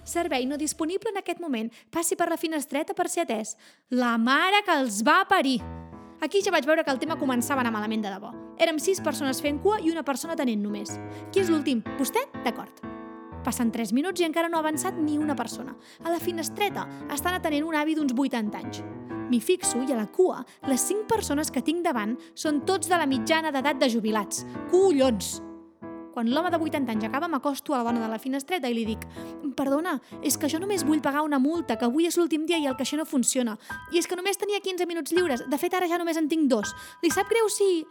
Servei 0.04 0.46
no 0.46 0.58
disponible 0.58 1.12
en 1.12 1.20
aquest 1.22 1.40
moment. 1.40 1.72
Passi 1.92 2.16
per 2.20 2.30
la 2.30 2.38
finestreta 2.38 2.94
per 2.94 3.10
ser 3.10 3.24
atès. 3.28 3.56
La 3.90 4.18
mare 4.18 4.64
que 4.66 4.80
els 4.84 5.02
va 5.06 5.24
parir! 5.30 5.60
Aquí 6.24 6.40
ja 6.40 6.54
vaig 6.56 6.66
veure 6.66 6.86
que 6.88 6.92
el 6.92 7.02
tema 7.02 7.20
començava 7.20 7.60
a 7.60 7.66
anar 7.66 7.74
malament 7.76 8.04
de 8.04 8.12
debò. 8.14 8.32
Érem 8.64 8.80
sis 8.80 9.02
persones 9.04 9.42
fent 9.44 9.60
cua 9.60 9.82
i 9.84 9.92
una 9.92 10.06
persona 10.08 10.38
tenint 10.40 10.62
només. 10.64 10.96
Qui 11.32 11.44
és 11.44 11.52
l'últim? 11.52 11.84
Vostè? 12.00 12.24
D'acord. 12.46 12.80
Passen 13.44 13.74
3 13.76 13.92
minuts 13.92 14.22
i 14.22 14.28
encara 14.28 14.48
no 14.48 14.56
ha 14.56 14.64
avançat 14.64 14.96
ni 14.96 15.18
una 15.20 15.36
persona. 15.36 15.76
A 16.04 16.14
la 16.14 16.24
finestreta 16.24 16.88
estan 17.12 17.36
atenent 17.36 17.68
un 17.68 17.76
avi 17.76 17.96
d'uns 17.98 18.16
80 18.16 18.62
anys. 18.62 18.84
M'hi 19.28 19.40
fixo 19.44 19.84
i 19.84 19.92
a 19.92 20.00
la 20.00 20.08
cua, 20.08 20.46
les 20.70 20.84
5 20.88 21.08
persones 21.12 21.52
que 21.52 21.64
tinc 21.64 21.84
davant 21.84 22.16
són 22.36 22.64
tots 22.68 22.88
de 22.88 23.00
la 23.00 23.10
mitjana 23.10 23.52
d'edat 23.52 23.82
de 23.82 23.92
jubilats. 23.92 24.46
Collons! 24.72 25.42
Quan 26.14 26.30
l'home 26.30 26.52
de 26.54 26.60
80 26.62 26.94
anys 26.94 27.08
acaba, 27.08 27.28
m'acosto 27.28 27.74
a 27.74 27.80
la 27.82 27.88
dona 27.90 28.04
de 28.04 28.10
la 28.12 28.20
finestreta 28.22 28.70
i 28.70 28.76
li 28.78 28.86
dic 28.86 29.08
«Perdona, 29.58 29.96
és 30.22 30.38
que 30.38 30.50
jo 30.50 30.60
només 30.62 30.86
vull 30.86 31.02
pagar 31.02 31.24
una 31.26 31.40
multa, 31.42 31.76
que 31.78 31.88
avui 31.90 32.06
és 32.06 32.18
l'últim 32.18 32.46
dia 32.46 32.60
i 32.62 32.68
el 32.70 32.78
caixer 32.78 33.00
no 33.00 33.06
funciona. 33.10 33.58
I 33.92 33.98
és 33.98 34.08
que 34.08 34.18
només 34.18 34.38
tenia 34.38 34.62
15 34.62 34.86
minuts 34.86 35.14
lliures. 35.14 35.46
De 35.50 35.58
fet, 35.58 35.74
ara 35.74 35.90
ja 35.90 35.98
només 35.98 36.18
en 36.18 36.30
tinc 36.30 36.46
dos. 36.52 36.76
Li 37.02 37.10
sap 37.10 37.30
greu 37.34 37.50
si...» 37.50 37.84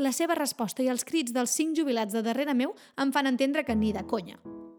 La 0.00 0.14
seva 0.16 0.36
resposta 0.38 0.80
i 0.82 0.88
els 0.88 1.04
crits 1.04 1.34
dels 1.36 1.52
cinc 1.52 1.76
jubilats 1.76 2.14
de 2.16 2.22
darrere 2.24 2.54
meu 2.56 2.72
em 2.96 3.12
fan 3.12 3.28
entendre 3.28 3.66
que 3.68 3.76
ni 3.76 3.92
de 3.92 4.06
conya. 4.08 4.38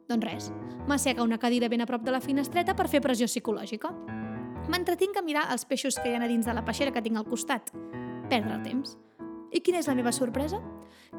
Doncs 0.09 0.25
res, 0.25 0.49
m'assega 0.89 1.21
una 1.21 1.37
cadira 1.37 1.69
ben 1.69 1.85
a 1.85 1.85
prop 1.85 2.01
de 2.01 2.15
la 2.15 2.23
finestreta 2.23 2.73
per 2.73 2.89
fer 2.89 3.03
pressió 3.05 3.29
psicològica. 3.29 3.93
M'entretinc 4.71 5.17
a 5.17 5.25
mirar 5.25 5.45
els 5.53 5.67
peixos 5.69 5.99
que 5.99 6.09
hi 6.09 6.17
ha 6.17 6.23
a 6.25 6.31
dins 6.31 6.47
de 6.47 6.57
la 6.57 6.65
peixera 6.65 6.91
que 6.95 7.05
tinc 7.05 7.21
al 7.21 7.29
costat. 7.29 7.69
Perdre 8.31 8.57
el 8.57 8.65
temps. 8.65 8.97
I 9.51 9.59
quina 9.59 9.81
és 9.81 9.87
la 9.89 9.95
meva 9.97 10.13
sorpresa? 10.15 10.61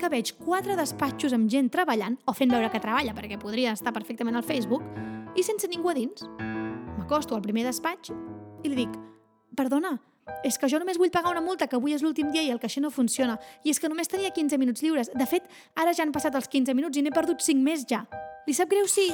Que 0.01 0.09
veig 0.09 0.33
quatre 0.41 0.77
despatxos 0.79 1.35
amb 1.37 1.51
gent 1.53 1.69
treballant, 1.73 2.17
o 2.25 2.33
fent 2.33 2.53
veure 2.53 2.71
que 2.73 2.81
treballa, 2.81 3.13
perquè 3.17 3.39
podria 3.41 3.75
estar 3.77 3.93
perfectament 3.93 4.39
al 4.39 4.47
Facebook, 4.47 4.87
i 5.37 5.45
sense 5.45 5.69
ningú 5.69 5.93
a 5.93 5.97
dins. 5.97 6.25
M'acosto 6.97 7.37
al 7.37 7.45
primer 7.45 7.67
despatx 7.69 8.13
i 8.65 8.71
li 8.71 8.79
dic 8.85 8.97
«Perdona, 9.57 9.99
és 10.47 10.57
que 10.59 10.69
jo 10.71 10.79
només 10.81 10.99
vull 10.99 11.13
pagar 11.13 11.33
una 11.35 11.43
multa, 11.45 11.69
que 11.69 11.77
avui 11.77 11.93
és 11.93 12.03
l'últim 12.03 12.31
dia 12.33 12.45
i 12.47 12.53
el 12.55 12.61
caixer 12.63 12.83
no 12.83 12.93
funciona. 12.95 13.39
I 13.65 13.75
és 13.75 13.81
que 13.83 13.91
només 13.91 14.09
tenia 14.09 14.33
15 14.33 14.59
minuts 14.59 14.85
lliures. 14.85 15.11
De 15.13 15.27
fet, 15.29 15.49
ara 15.77 15.93
ja 15.93 16.07
han 16.07 16.15
passat 16.15 16.35
els 16.39 16.49
15 16.49 16.77
minuts 16.79 16.97
i 16.97 17.05
n'he 17.05 17.13
perdut 17.15 17.45
5 17.45 17.61
més 17.63 17.85
ja. 17.89 18.05
Li 18.47 18.57
sap 18.57 18.71
greu 18.71 18.89
si... 18.91 19.11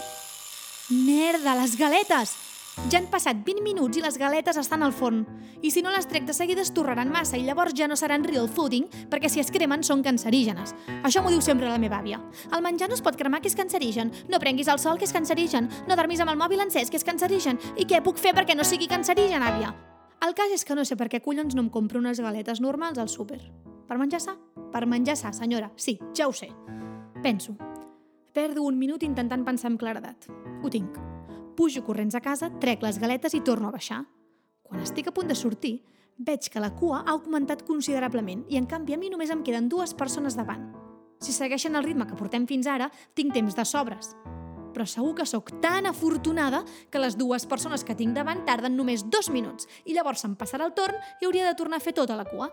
Merda, 0.88 1.58
les 1.58 1.74
galetes! 1.76 2.47
Ja 2.86 2.96
han 3.02 3.08
passat 3.10 3.42
20 3.44 3.60
minuts 3.66 3.98
i 3.98 4.00
les 4.00 4.16
galetes 4.16 4.56
estan 4.56 4.82
al 4.86 4.94
forn. 4.96 5.24
I 5.60 5.72
si 5.74 5.82
no 5.82 5.90
les 5.92 6.06
trec 6.08 6.24
de 6.24 6.32
seguida 6.32 6.62
es 6.62 6.70
torraran 6.72 7.10
massa 7.12 7.36
i 7.36 7.42
llavors 7.44 7.74
ja 7.76 7.88
no 7.90 7.98
seran 8.00 8.22
real 8.24 8.46
fooding 8.48 8.86
perquè 9.10 9.28
si 9.28 9.42
es 9.42 9.50
cremen 9.52 9.82
són 9.84 10.00
cancerígenes. 10.06 10.72
Això 11.02 11.20
m'ho 11.20 11.34
diu 11.34 11.42
sempre 11.44 11.68
la 11.68 11.76
meva 11.82 11.98
àvia. 11.98 12.22
El 12.54 12.62
menjar 12.64 12.88
no 12.88 12.96
es 12.96 13.04
pot 13.04 13.18
cremar 13.18 13.42
que 13.42 13.50
és 13.50 13.58
cancerigen. 13.58 14.14
No 14.30 14.40
prenguis 14.40 14.70
el 14.72 14.78
sol 14.78 14.96
que 14.96 15.04
és 15.04 15.12
cancerigen. 15.12 15.68
No 15.88 15.98
dormis 15.98 16.22
amb 16.24 16.32
el 16.32 16.40
mòbil 16.40 16.64
encès 16.64 16.88
que 16.88 16.96
és 16.96 17.04
cancerigen. 17.04 17.60
I 17.76 17.84
què 17.84 18.00
puc 18.00 18.16
fer 18.16 18.32
perquè 18.32 18.56
no 18.56 18.64
sigui 18.64 18.88
cancerigen, 18.88 19.42
àvia? 19.42 19.74
El 20.24 20.32
cas 20.34 20.54
és 20.54 20.64
que 20.64 20.74
no 20.78 20.86
sé 20.88 20.96
per 20.96 21.10
què 21.12 21.20
collons 21.20 21.54
no 21.54 21.66
em 21.66 21.68
compro 21.70 22.00
unes 22.00 22.22
galetes 22.24 22.62
normals 22.64 22.98
al 22.98 23.12
súper. 23.12 23.42
Per 23.86 23.98
menjar 24.00 24.22
sa? 24.24 24.38
Per 24.72 24.86
menjar 24.86 25.18
sa, 25.18 25.34
senyora. 25.36 25.70
Sí, 25.76 25.98
ja 26.16 26.26
ho 26.26 26.32
sé. 26.32 26.48
Penso. 27.22 27.58
Perdo 28.32 28.62
un 28.62 28.78
minut 28.78 29.02
intentant 29.02 29.44
pensar 29.44 29.70
amb 29.70 29.80
claredat. 29.80 30.30
Ho 30.62 30.70
tinc. 30.70 30.98
Pujo 31.58 31.82
corrents 31.82 32.14
a 32.14 32.20
casa, 32.22 32.52
trec 32.62 32.84
les 32.86 33.00
galetes 33.02 33.34
i 33.34 33.40
torno 33.42 33.66
a 33.66 33.74
baixar. 33.74 34.04
Quan 34.62 34.78
estic 34.84 35.08
a 35.10 35.12
punt 35.12 35.26
de 35.26 35.34
sortir, 35.34 35.72
veig 36.14 36.44
que 36.54 36.60
la 36.62 36.68
cua 36.78 37.00
ha 37.00 37.16
augmentat 37.16 37.64
considerablement 37.66 38.44
i, 38.46 38.60
en 38.60 38.68
canvi, 38.70 38.94
a 38.94 38.98
mi 39.00 39.08
només 39.10 39.32
em 39.34 39.40
queden 39.42 39.66
dues 39.66 39.90
persones 39.98 40.36
davant. 40.38 40.68
Si 41.18 41.32
segueixen 41.34 41.74
el 41.74 41.82
ritme 41.82 42.06
que 42.06 42.14
portem 42.14 42.44
fins 42.46 42.68
ara, 42.70 42.86
tinc 43.18 43.34
temps 43.34 43.56
de 43.58 43.64
sobres. 43.66 44.12
Però 44.70 44.86
segur 44.86 45.16
que 45.18 45.26
sóc 45.26 45.50
tan 45.58 45.90
afortunada 45.90 46.60
que 46.92 47.02
les 47.02 47.16
dues 47.18 47.48
persones 47.50 47.82
que 47.82 47.96
tinc 47.98 48.14
davant 48.14 48.44
tarden 48.46 48.76
només 48.78 49.02
dos 49.10 49.26
minuts 49.34 49.66
i 49.84 49.96
llavors 49.96 50.22
se'm 50.22 50.36
passarà 50.38 50.68
el 50.68 50.76
torn 50.78 50.94
i 51.18 51.26
hauria 51.26 51.48
de 51.48 51.56
tornar 51.58 51.82
a 51.82 51.86
fer 51.88 51.96
tota 51.96 52.14
la 52.14 52.28
cua. 52.28 52.52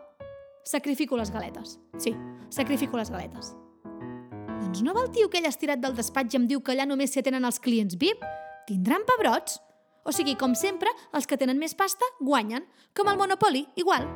Sacrifico 0.66 1.14
les 1.14 1.30
galetes. 1.30 1.78
Sí, 2.02 2.16
sacrifico 2.50 2.98
les 2.98 3.14
galetes. 3.14 3.54
Doncs 4.64 4.82
no 4.82 4.98
va 4.98 5.06
el 5.06 5.14
tio 5.14 5.30
que 5.30 5.38
ell 5.38 5.46
estirat 5.46 5.78
del 5.78 5.94
despatx 5.94 6.34
i 6.34 6.42
em 6.42 6.50
diu 6.50 6.66
que 6.66 6.74
allà 6.74 6.90
només 6.90 7.14
s'hi 7.14 7.22
atenen 7.22 7.46
els 7.46 7.62
clients 7.62 8.00
VIP? 8.02 8.26
Tindran 8.66 9.06
pebrots? 9.06 9.60
O 10.06 10.14
sigui, 10.14 10.36
com 10.38 10.56
sempre, 10.58 10.90
els 11.14 11.26
que 11.30 11.38
tenen 11.38 11.60
més 11.62 11.76
pasta 11.78 12.06
guanyen. 12.20 12.66
Com 12.98 13.10
el 13.10 13.18
Monopoly, 13.18 13.66
igual. 13.78 14.08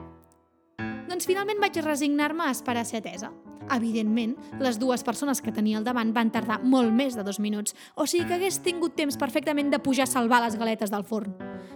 Doncs 1.09 1.25
finalment 1.29 1.61
vaig 1.61 1.77
resignar-me 1.85 2.45
a 2.45 2.53
esperar 2.53 2.85
ser 2.85 3.01
atesa. 3.01 3.31
Evidentment, 3.69 4.35
les 4.61 4.79
dues 4.81 5.03
persones 5.05 5.41
que 5.41 5.53
tenia 5.53 5.77
al 5.77 5.85
davant 5.85 6.13
van 6.13 6.31
tardar 6.33 6.59
molt 6.65 6.93
més 6.93 7.17
de 7.17 7.25
dos 7.25 7.39
minuts, 7.41 7.75
o 7.93 8.07
sigui 8.09 8.25
que 8.25 8.39
hagués 8.39 8.61
tingut 8.65 8.95
temps 8.97 9.17
perfectament 9.17 9.69
de 9.69 9.81
pujar 9.81 10.07
a 10.07 10.11
salvar 10.11 10.41
les 10.45 10.57
galetes 10.57 10.89
del 10.89 11.05
forn. 11.05 11.35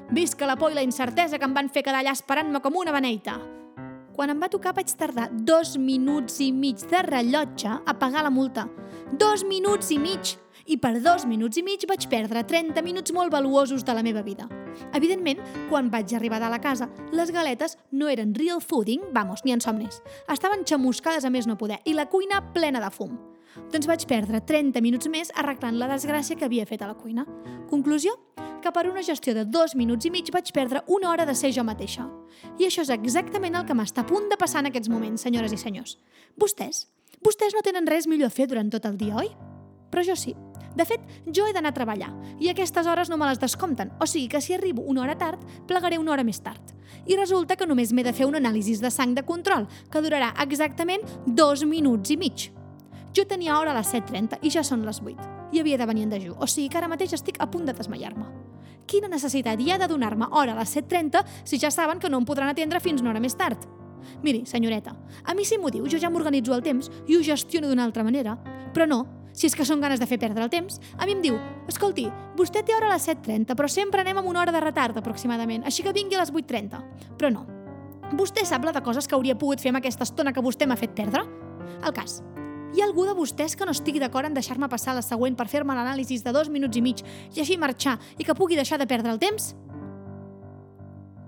Visca 0.10 0.50
la 0.50 0.58
por 0.58 0.74
i 0.74 0.78
la 0.78 0.86
incertesa 0.86 1.38
que 1.38 1.46
em 1.46 1.54
van 1.54 1.70
fer 1.70 1.86
quedar 1.86 2.02
allà 2.02 2.14
esperant-me 2.18 2.62
com 2.62 2.82
una 2.82 2.94
beneita. 2.96 3.38
Quan 4.14 4.30
em 4.30 4.42
va 4.42 4.50
tocar 4.50 4.76
vaig 4.78 4.94
tardar 4.98 5.30
dos 5.34 5.76
minuts 5.78 6.40
i 6.42 6.52
mig 6.54 6.82
de 6.90 7.02
rellotge 7.06 7.82
a 7.82 7.98
pagar 7.98 8.26
la 8.26 8.34
multa. 8.34 8.68
Dos 9.12 9.46
minuts 9.46 9.90
i 9.94 10.00
mig! 10.02 10.38
I 10.66 10.78
per 10.80 11.02
dos 11.04 11.26
minuts 11.28 11.60
i 11.60 11.64
mig 11.64 11.84
vaig 11.90 12.06
perdre 12.08 12.44
30 12.48 12.82
minuts 12.86 13.12
molt 13.12 13.34
valuosos 13.34 13.84
de 13.84 13.94
la 13.94 14.04
meva 14.04 14.22
vida. 14.24 14.48
Evidentment, 14.96 15.42
quan 15.70 15.90
vaig 15.92 16.14
arribar 16.16 16.40
a 16.42 16.50
la 16.50 16.62
casa, 16.64 16.88
les 17.12 17.32
galetes 17.36 17.78
no 17.92 18.08
eren 18.08 18.34
real 18.36 18.62
fooding, 18.64 19.04
vamos, 19.12 19.44
ni 19.44 19.52
en 19.52 19.62
somnis. 19.62 20.00
Estaven 20.32 20.64
xamuscades 20.64 21.26
a 21.28 21.32
més 21.34 21.48
no 21.48 21.58
poder 21.60 21.82
i 21.84 21.94
la 21.94 22.08
cuina 22.08 22.40
plena 22.54 22.80
de 22.80 22.92
fum. 22.96 23.18
Doncs 23.74 23.90
vaig 23.90 24.08
perdre 24.08 24.40
30 24.40 24.82
minuts 24.82 25.12
més 25.12 25.34
arreglant 25.36 25.78
la 25.78 25.92
desgràcia 25.92 26.40
que 26.40 26.48
havia 26.48 26.66
fet 26.66 26.82
a 26.82 26.88
la 26.88 26.98
cuina. 26.98 27.28
Conclusió? 27.70 28.16
Que 28.64 28.72
per 28.72 28.88
una 28.88 29.04
gestió 29.04 29.36
de 29.36 29.44
dos 29.44 29.76
minuts 29.76 30.08
i 30.08 30.12
mig 30.16 30.32
vaig 30.32 30.48
perdre 30.56 30.86
una 30.88 31.12
hora 31.12 31.28
de 31.28 31.36
ser 31.36 31.52
jo 31.52 31.68
mateixa. 31.68 32.08
I 32.58 32.70
això 32.70 32.88
és 32.88 32.94
exactament 32.96 33.60
el 33.60 33.68
que 33.68 33.76
m'està 33.76 34.08
a 34.08 34.10
punt 34.10 34.32
de 34.32 34.40
passar 34.40 34.64
en 34.64 34.72
aquests 34.72 34.90
moments, 34.90 35.28
senyores 35.28 35.52
i 35.52 35.60
senyors. 35.60 35.98
Vostès? 36.40 36.88
Vostès 37.24 37.54
no 37.54 37.62
tenen 37.68 37.88
res 37.88 38.08
millor 38.08 38.32
a 38.32 38.34
fer 38.34 38.48
durant 38.48 38.72
tot 38.72 38.88
el 38.88 38.96
dia, 38.98 39.20
oi? 39.20 39.36
Però 39.94 40.02
jo 40.02 40.16
sí. 40.18 40.34
De 40.74 40.88
fet, 40.90 41.02
jo 41.30 41.46
he 41.46 41.54
d'anar 41.54 41.70
a 41.70 41.78
treballar 41.78 42.10
i 42.42 42.50
aquestes 42.50 42.88
hores 42.90 43.12
no 43.12 43.18
me 43.22 43.28
les 43.30 43.38
descompten, 43.38 43.92
o 44.02 44.08
sigui 44.10 44.26
que 44.32 44.42
si 44.42 44.56
arribo 44.56 44.82
una 44.82 45.04
hora 45.04 45.14
tard, 45.18 45.44
plegaré 45.70 46.00
una 46.02 46.16
hora 46.16 46.26
més 46.26 46.42
tard. 46.42 46.74
I 47.06 47.18
resulta 47.20 47.56
que 47.56 47.68
només 47.70 47.94
m'he 47.94 48.04
de 48.04 48.14
fer 48.14 48.26
un 48.26 48.40
anàlisi 48.40 48.80
de 48.82 48.90
sang 48.90 49.14
de 49.14 49.22
control, 49.28 49.68
que 49.92 50.02
durarà 50.02 50.32
exactament 50.42 51.06
dos 51.28 51.62
minuts 51.70 52.10
i 52.10 52.18
mig. 52.18 52.48
Jo 53.14 53.28
tenia 53.30 53.60
hora 53.60 53.70
a 53.70 53.78
les 53.78 53.94
7.30 53.94 54.42
i 54.42 54.50
ja 54.50 54.64
són 54.66 54.82
les 54.88 54.98
8. 54.98 55.30
I 55.54 55.62
havia 55.62 55.78
de 55.78 55.86
venir 55.86 56.08
en 56.08 56.16
dejú, 56.16 56.34
o 56.34 56.50
sigui 56.50 56.72
que 56.74 56.82
ara 56.82 56.90
mateix 56.90 57.14
estic 57.14 57.38
a 57.38 57.52
punt 57.54 57.70
de 57.70 57.78
desmaiar-me. 57.78 58.26
Quina 58.90 59.08
necessitat 59.08 59.62
hi 59.62 59.70
ha 59.72 59.78
de 59.78 59.88
donar-me 59.88 60.26
hora 60.32 60.58
a 60.58 60.64
les 60.64 60.74
7.30 60.74 61.22
si 61.46 61.62
ja 61.62 61.70
saben 61.70 62.02
que 62.02 62.10
no 62.10 62.18
em 62.18 62.26
podran 62.26 62.50
atendre 62.50 62.82
fins 62.82 63.06
una 63.06 63.14
hora 63.14 63.22
més 63.22 63.38
tard? 63.38 63.70
Miri, 64.24 64.48
senyoreta, 64.50 64.98
a 65.24 65.36
mi 65.38 65.46
si 65.46 65.60
m'ho 65.62 65.70
diu 65.72 65.86
jo 65.88 66.02
ja 66.02 66.10
m'organitzo 66.10 66.56
el 66.58 66.66
temps 66.66 66.90
i 67.08 67.16
ho 67.16 67.22
gestiono 67.24 67.70
d'una 67.70 67.86
altra 67.86 68.04
manera. 68.04 68.36
Però 68.74 68.90
no, 68.90 69.06
si 69.34 69.50
és 69.50 69.56
que 69.58 69.66
són 69.66 69.82
ganes 69.82 70.00
de 70.00 70.08
fer 70.08 70.20
perdre 70.22 70.46
el 70.46 70.52
temps, 70.54 70.80
a 70.98 71.08
mi 71.10 71.18
em 71.18 71.24
diu 71.24 71.40
«Escolti, 71.68 72.06
vostè 72.38 72.62
té 72.64 72.76
hora 72.76 72.92
a 72.92 72.94
les 72.94 73.08
7.30, 73.10 73.58
però 73.58 73.68
sempre 73.68 74.02
anem 74.06 74.22
amb 74.22 74.30
una 74.30 74.44
hora 74.44 74.54
de 74.54 74.62
retard 74.62 74.98
aproximadament, 74.98 75.66
així 75.66 75.84
que 75.84 75.94
vingui 75.94 76.16
a 76.16 76.22
les 76.22 76.32
8.30». 76.32 76.84
Però 77.18 77.34
no. 77.34 77.48
Vostè 78.14 78.46
sap 78.46 78.64
la 78.64 78.72
de 78.76 78.84
coses 78.86 79.10
que 79.10 79.18
hauria 79.18 79.38
pogut 79.40 79.60
fer 79.60 79.74
amb 79.74 79.82
aquesta 79.82 80.06
estona 80.06 80.34
que 80.34 80.44
vostè 80.46 80.70
m'ha 80.70 80.78
fet 80.78 80.94
perdre? 80.94 81.26
El 81.82 81.96
cas. 81.98 82.22
Hi 82.74 82.82
ha 82.82 82.88
algú 82.88 83.06
de 83.06 83.14
vostès 83.18 83.58
que 83.58 83.66
no 83.66 83.74
estigui 83.74 84.02
d'acord 84.02 84.30
en 84.30 84.38
deixar-me 84.38 84.70
passar 84.70 84.96
la 84.98 85.04
següent 85.06 85.36
per 85.38 85.50
fer-me 85.50 85.76
l'anàlisi 85.78 86.18
de 86.26 86.34
dos 86.34 86.50
minuts 86.50 86.78
i 86.78 86.82
mig 86.82 87.04
i 87.34 87.42
així 87.42 87.58
marxar 87.58 88.00
i 88.18 88.26
que 88.26 88.38
pugui 88.38 88.58
deixar 88.58 88.80
de 88.82 88.90
perdre 88.90 89.14
el 89.14 89.22
temps? 89.22 89.54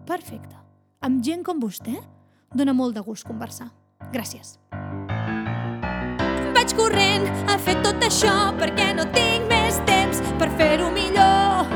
Perfecte. 0.09 0.57
Amb 1.05 1.21
gent 1.25 1.45
com 1.45 1.61
vostè, 1.61 1.99
dona 2.53 2.73
molt 2.73 2.97
de 2.97 3.05
gust 3.05 3.25
conversar. 3.29 3.69
Gràcies. 4.13 4.57
Vaig 6.65 6.79
corrent 6.79 7.25
a 7.45 7.59
fer 7.61 7.75
tot 7.85 8.01
això 8.01 8.31
perquè 8.57 8.87
no 8.97 9.03
tinc 9.13 9.43
més 9.51 9.75
temps 9.85 10.17
per 10.39 10.47
fer-ho 10.57 10.87
millor. 10.95 11.69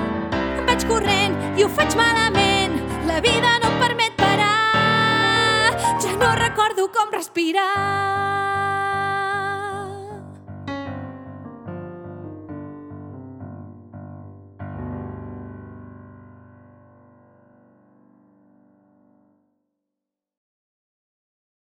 Vaig 0.66 0.86
corrent 0.90 1.36
i 1.60 1.62
ho 1.62 1.70
faig 1.70 1.94
malament, 2.00 2.74
la 3.06 3.20
vida 3.22 3.52
no 3.62 3.70
em 3.70 3.78
permet 3.84 4.18
parar. 4.18 5.78
Ja 6.02 6.18
no 6.18 6.34
recordo 6.42 6.88
com 6.90 7.14
respirar. 7.14 8.69